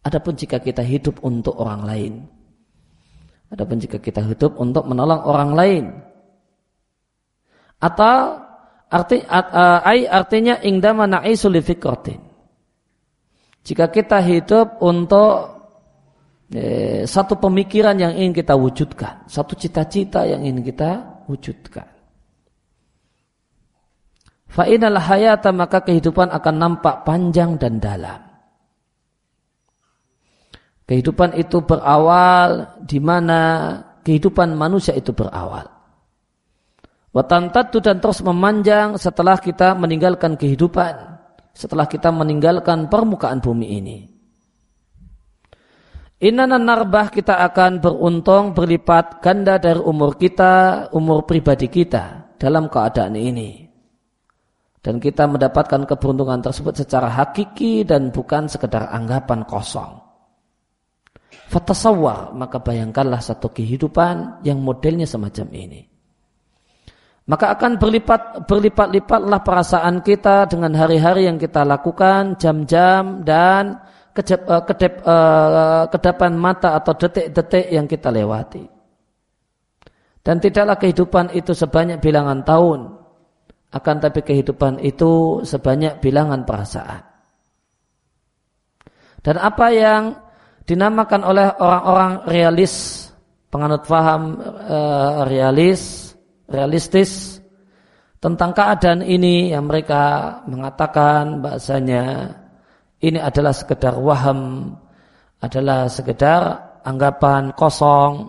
Adapun 0.00 0.32
jika 0.32 0.56
kita 0.64 0.80
hidup 0.80 1.20
untuk 1.20 1.60
orang 1.60 1.84
lain. 1.84 2.12
Adapun 3.52 3.76
jika 3.76 4.00
kita 4.00 4.24
hidup 4.24 4.56
untuk 4.56 4.88
menolong 4.88 5.20
orang 5.26 5.50
lain. 5.52 5.84
Atau 7.80 8.40
arti 8.88 9.20
ai 9.28 10.08
artinya 10.08 10.56
ingdama 10.64 11.04
na'isu 11.04 11.52
li 11.52 11.60
Jika 13.60 13.92
kita 13.92 14.24
hidup 14.24 14.80
untuk 14.80 15.32
eh, 16.54 17.04
satu 17.04 17.36
pemikiran 17.36 17.98
yang 18.00 18.16
ingin 18.16 18.32
kita 18.32 18.56
wujudkan, 18.56 19.28
satu 19.28 19.52
cita-cita 19.52 20.24
yang 20.24 20.40
ingin 20.46 20.64
kita 20.64 21.20
wujudkan. 21.28 21.90
Fa'inal 24.50 24.98
hayata 24.98 25.52
maka 25.52 25.84
kehidupan 25.84 26.32
akan 26.32 26.54
nampak 26.56 27.04
panjang 27.04 27.60
dan 27.60 27.78
dalam. 27.78 28.29
Kehidupan 30.90 31.38
itu 31.38 31.62
berawal 31.62 32.82
di 32.82 32.98
mana 32.98 33.70
kehidupan 34.02 34.58
manusia 34.58 34.90
itu 34.90 35.14
berawal. 35.14 35.70
Watantatu 37.14 37.78
dan 37.78 38.02
terus 38.02 38.18
memanjang 38.26 38.98
setelah 38.98 39.38
kita 39.38 39.78
meninggalkan 39.78 40.34
kehidupan. 40.34 41.22
Setelah 41.54 41.86
kita 41.86 42.10
meninggalkan 42.10 42.90
permukaan 42.90 43.38
bumi 43.38 43.66
ini. 43.70 43.98
Inana 46.26 46.58
narbah 46.58 47.06
kita 47.14 47.38
akan 47.38 47.78
beruntung 47.78 48.50
berlipat 48.50 49.22
ganda 49.22 49.62
dari 49.62 49.78
umur 49.78 50.18
kita, 50.18 50.90
umur 50.90 51.22
pribadi 51.22 51.70
kita 51.70 52.34
dalam 52.34 52.66
keadaan 52.66 53.14
ini. 53.14 53.62
Dan 54.82 54.98
kita 54.98 55.30
mendapatkan 55.30 55.86
keberuntungan 55.86 56.42
tersebut 56.42 56.82
secara 56.82 57.14
hakiki 57.14 57.86
dan 57.86 58.10
bukan 58.10 58.50
sekedar 58.50 58.90
anggapan 58.90 59.46
kosong. 59.46 60.09
Fatasawar, 61.50 62.30
maka 62.30 62.62
bayangkanlah 62.62 63.18
satu 63.18 63.50
kehidupan 63.50 64.46
yang 64.46 64.62
modelnya 64.62 65.02
semacam 65.02 65.50
ini. 65.50 65.82
Maka 67.26 67.58
akan 67.58 67.74
berlipat 67.74 68.46
berlipat-lipatlah 68.46 69.42
perasaan 69.42 69.98
kita 70.06 70.46
dengan 70.46 70.78
hari-hari 70.78 71.26
yang 71.26 71.42
kita 71.42 71.66
lakukan, 71.66 72.38
jam-jam 72.38 73.26
dan 73.26 73.82
kedep, 74.14 74.46
uh, 74.46 74.62
kedep, 74.62 75.02
uh, 75.02 75.90
kedapan 75.90 76.38
mata 76.38 76.78
atau 76.78 76.94
detik-detik 76.94 77.66
yang 77.74 77.90
kita 77.90 78.14
lewati. 78.14 78.70
Dan 80.22 80.38
tidaklah 80.38 80.78
kehidupan 80.78 81.34
itu 81.34 81.50
sebanyak 81.50 81.98
bilangan 81.98 82.46
tahun, 82.46 82.94
akan 83.74 83.96
tapi 83.98 84.22
kehidupan 84.22 84.78
itu 84.86 85.42
sebanyak 85.42 85.98
bilangan 85.98 86.46
perasaan. 86.46 87.02
Dan 89.18 89.36
apa 89.36 89.66
yang 89.74 90.29
dinamakan 90.64 91.22
oleh 91.24 91.46
orang-orang 91.58 92.12
realis, 92.28 92.74
penganut 93.48 93.84
faham 93.84 94.38
uh, 94.40 95.24
realis, 95.26 96.12
realistis 96.50 97.40
tentang 98.20 98.52
keadaan 98.52 99.00
ini 99.00 99.50
yang 99.50 99.64
mereka 99.64 100.36
mengatakan 100.44 101.40
bahasanya 101.40 102.36
ini 103.00 103.16
adalah 103.16 103.56
sekedar 103.56 103.96
waham, 103.96 104.72
adalah 105.40 105.88
sekedar 105.88 106.42
anggapan 106.84 107.56
kosong, 107.56 108.28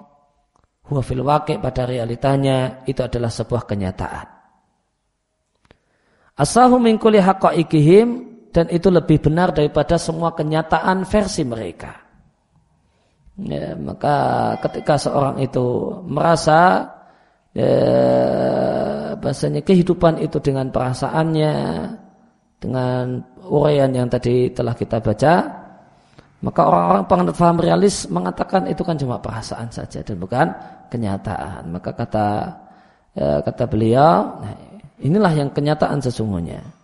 huwa 0.87 1.01
fil 1.03 1.23
pada 1.59 1.83
realitanya 1.83 2.87
itu 2.87 3.03
adalah 3.03 3.27
sebuah 3.27 3.67
kenyataan. 3.67 4.27
Asahu 6.39 6.79
min 6.79 6.95
kulli 6.95 7.19
dan 8.51 8.67
itu 8.67 8.87
lebih 8.91 9.23
benar 9.23 9.55
daripada 9.55 9.95
semua 9.95 10.35
kenyataan 10.35 11.07
versi 11.07 11.43
mereka. 11.47 12.00
Ya, 13.41 13.73
maka 13.73 14.53
ketika 14.61 15.01
seorang 15.01 15.41
itu 15.41 15.97
merasa 16.05 16.85
ya, 17.57 17.73
bahasanya 19.17 19.65
kehidupan 19.65 20.21
itu 20.21 20.37
dengan 20.37 20.69
perasaannya, 20.69 21.55
dengan 22.61 23.17
uraian 23.49 23.89
yang 23.89 24.05
tadi 24.13 24.53
telah 24.53 24.77
kita 24.77 25.01
baca, 25.01 25.33
maka 26.45 26.61
orang-orang 26.65 27.33
faham 27.33 27.57
realis 27.57 28.05
mengatakan 28.13 28.69
itu 28.69 28.85
kan 28.85 28.97
cuma 28.97 29.17
perasaan 29.17 29.73
saja 29.73 30.05
dan 30.05 30.21
bukan 30.21 30.47
kenyataan. 30.93 31.69
Maka 31.73 31.97
kata 31.97 32.27
ya, 33.17 33.41
kata 33.41 33.63
beliau, 33.65 34.37
nah, 34.37 34.53
inilah 35.01 35.33
yang 35.33 35.49
kenyataan 35.49 35.97
sesungguhnya. 35.97 36.80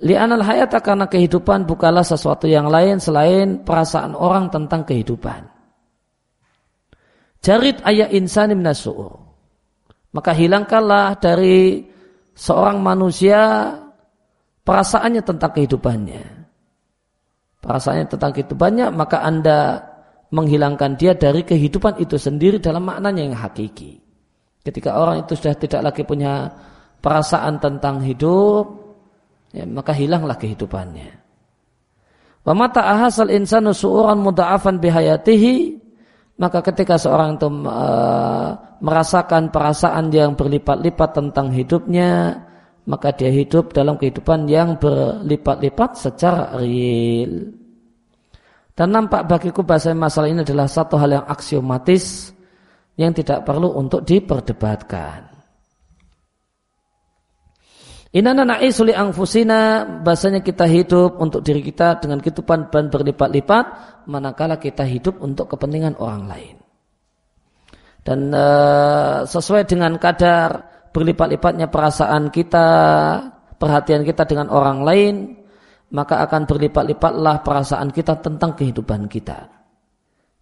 Li'anal 0.00 0.40
hayata 0.40 0.80
karena 0.80 1.04
kehidupan 1.04 1.68
bukanlah 1.68 2.00
sesuatu 2.00 2.48
yang 2.48 2.72
lain 2.72 2.96
selain 2.96 3.60
perasaan 3.60 4.16
orang 4.16 4.48
tentang 4.48 4.88
kehidupan. 4.88 5.44
Jarit 7.44 7.84
ayat 7.84 8.08
insani 8.16 8.56
minasu'ur. 8.56 9.20
Maka 10.16 10.32
hilangkanlah 10.32 11.20
dari 11.20 11.84
seorang 12.32 12.80
manusia 12.80 13.72
perasaannya 14.64 15.20
tentang 15.20 15.52
kehidupannya. 15.52 16.24
Perasaannya 17.60 18.06
tentang 18.08 18.32
kehidupannya, 18.32 18.86
maka 18.96 19.20
Anda 19.20 19.84
menghilangkan 20.32 20.96
dia 20.96 21.12
dari 21.12 21.44
kehidupan 21.44 22.00
itu 22.00 22.16
sendiri 22.16 22.56
dalam 22.56 22.88
maknanya 22.88 23.20
yang 23.20 23.36
hakiki. 23.36 24.00
Ketika 24.64 24.96
orang 24.96 25.28
itu 25.28 25.36
sudah 25.36 25.56
tidak 25.60 25.92
lagi 25.92 26.02
punya 26.08 26.48
perasaan 27.04 27.60
tentang 27.60 28.00
hidup, 28.00 28.79
ya, 29.54 29.64
maka 29.66 29.94
hilanglah 29.94 30.38
kehidupannya. 30.38 31.10
Wa 32.40 32.52
mata 32.56 32.88
ahasal 32.88 33.30
insanu 33.30 33.76
su'uran 33.76 34.18
muda'afan 34.24 34.80
bihayatihi 34.80 35.80
maka 36.40 36.64
ketika 36.64 36.96
seorang 36.96 37.36
itu 37.36 37.52
uh, 37.68 38.56
merasakan 38.80 39.52
perasaan 39.52 40.08
yang 40.08 40.32
berlipat-lipat 40.40 41.12
tentang 41.12 41.52
hidupnya, 41.52 42.40
maka 42.88 43.12
dia 43.12 43.28
hidup 43.28 43.76
dalam 43.76 44.00
kehidupan 44.00 44.48
yang 44.48 44.80
berlipat-lipat 44.80 46.00
secara 46.00 46.56
real. 46.56 47.52
Dan 48.72 48.88
nampak 48.96 49.28
bagiku 49.28 49.60
bahasa 49.60 49.92
masalah 49.92 50.32
ini 50.32 50.40
adalah 50.40 50.64
satu 50.64 50.96
hal 50.96 51.20
yang 51.20 51.26
aksiomatis 51.28 52.32
yang 52.96 53.12
tidak 53.12 53.44
perlu 53.44 53.76
untuk 53.76 54.00
diperdebatkan. 54.08 55.29
Inana 58.10 58.42
na'isuli 58.42 58.90
angfusina 58.90 59.86
bahasanya 60.02 60.42
kita 60.42 60.66
hidup 60.66 61.22
untuk 61.22 61.46
diri 61.46 61.62
kita 61.62 62.02
dengan 62.02 62.18
kehidupan 62.18 62.66
dan 62.66 62.90
berlipat-lipat 62.90 63.64
manakala 64.10 64.58
kita 64.58 64.82
hidup 64.82 65.22
untuk 65.22 65.46
kepentingan 65.54 65.94
orang 65.94 66.26
lain. 66.26 66.58
Dan 68.02 68.34
e, 68.34 68.46
sesuai 69.30 69.62
dengan 69.62 69.94
kadar 70.02 70.66
berlipat-lipatnya 70.90 71.70
perasaan 71.70 72.34
kita, 72.34 72.66
perhatian 73.62 74.02
kita 74.02 74.26
dengan 74.26 74.50
orang 74.50 74.82
lain, 74.82 75.14
maka 75.94 76.26
akan 76.26 76.50
berlipat-lipatlah 76.50 77.46
perasaan 77.46 77.94
kita 77.94 78.18
tentang 78.18 78.58
kehidupan 78.58 79.06
kita. 79.06 79.54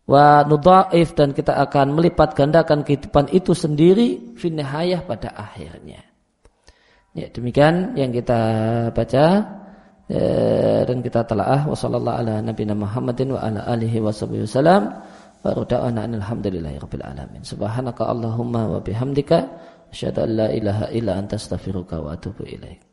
Wa 0.09 0.41
nudha'if 0.49 1.12
dan 1.12 1.37
kita 1.37 1.61
akan 1.69 2.01
melipat 2.01 2.33
gandakan 2.33 2.81
kehidupan 2.81 3.29
itu 3.29 3.53
sendiri 3.53 4.33
finihayah 4.41 5.05
pada 5.05 5.37
akhirnya. 5.37 6.08
Ya, 7.17 7.27
demikian 7.33 7.97
yang 7.97 8.13
kita 8.13 8.41
baca 8.93 9.25
ya, 10.09 10.81
dan 10.85 10.99
kita 11.05 11.25
telah 11.29 11.69
wa 11.69 11.77
sallallahu 11.77 12.19
ala 12.25 12.35
Muhammadin 12.77 13.37
wa 13.37 13.41
ala 13.45 13.65
wa 14.05 14.13
alamin. 17.05 17.45
Subhanaka 17.45 18.09
Allahumma 18.09 18.69
wa 18.69 18.79
bihamdika 18.81 19.39
asyhadu 19.93 20.25
an 20.27 20.31
la 20.37 20.47
ilaha 20.53 20.85
illa 20.93 21.17
anta 21.17 21.37
astaghfiruka 21.37 22.01
wa 22.01 22.17
atubu 22.17 22.45
ilaik. 22.45 22.88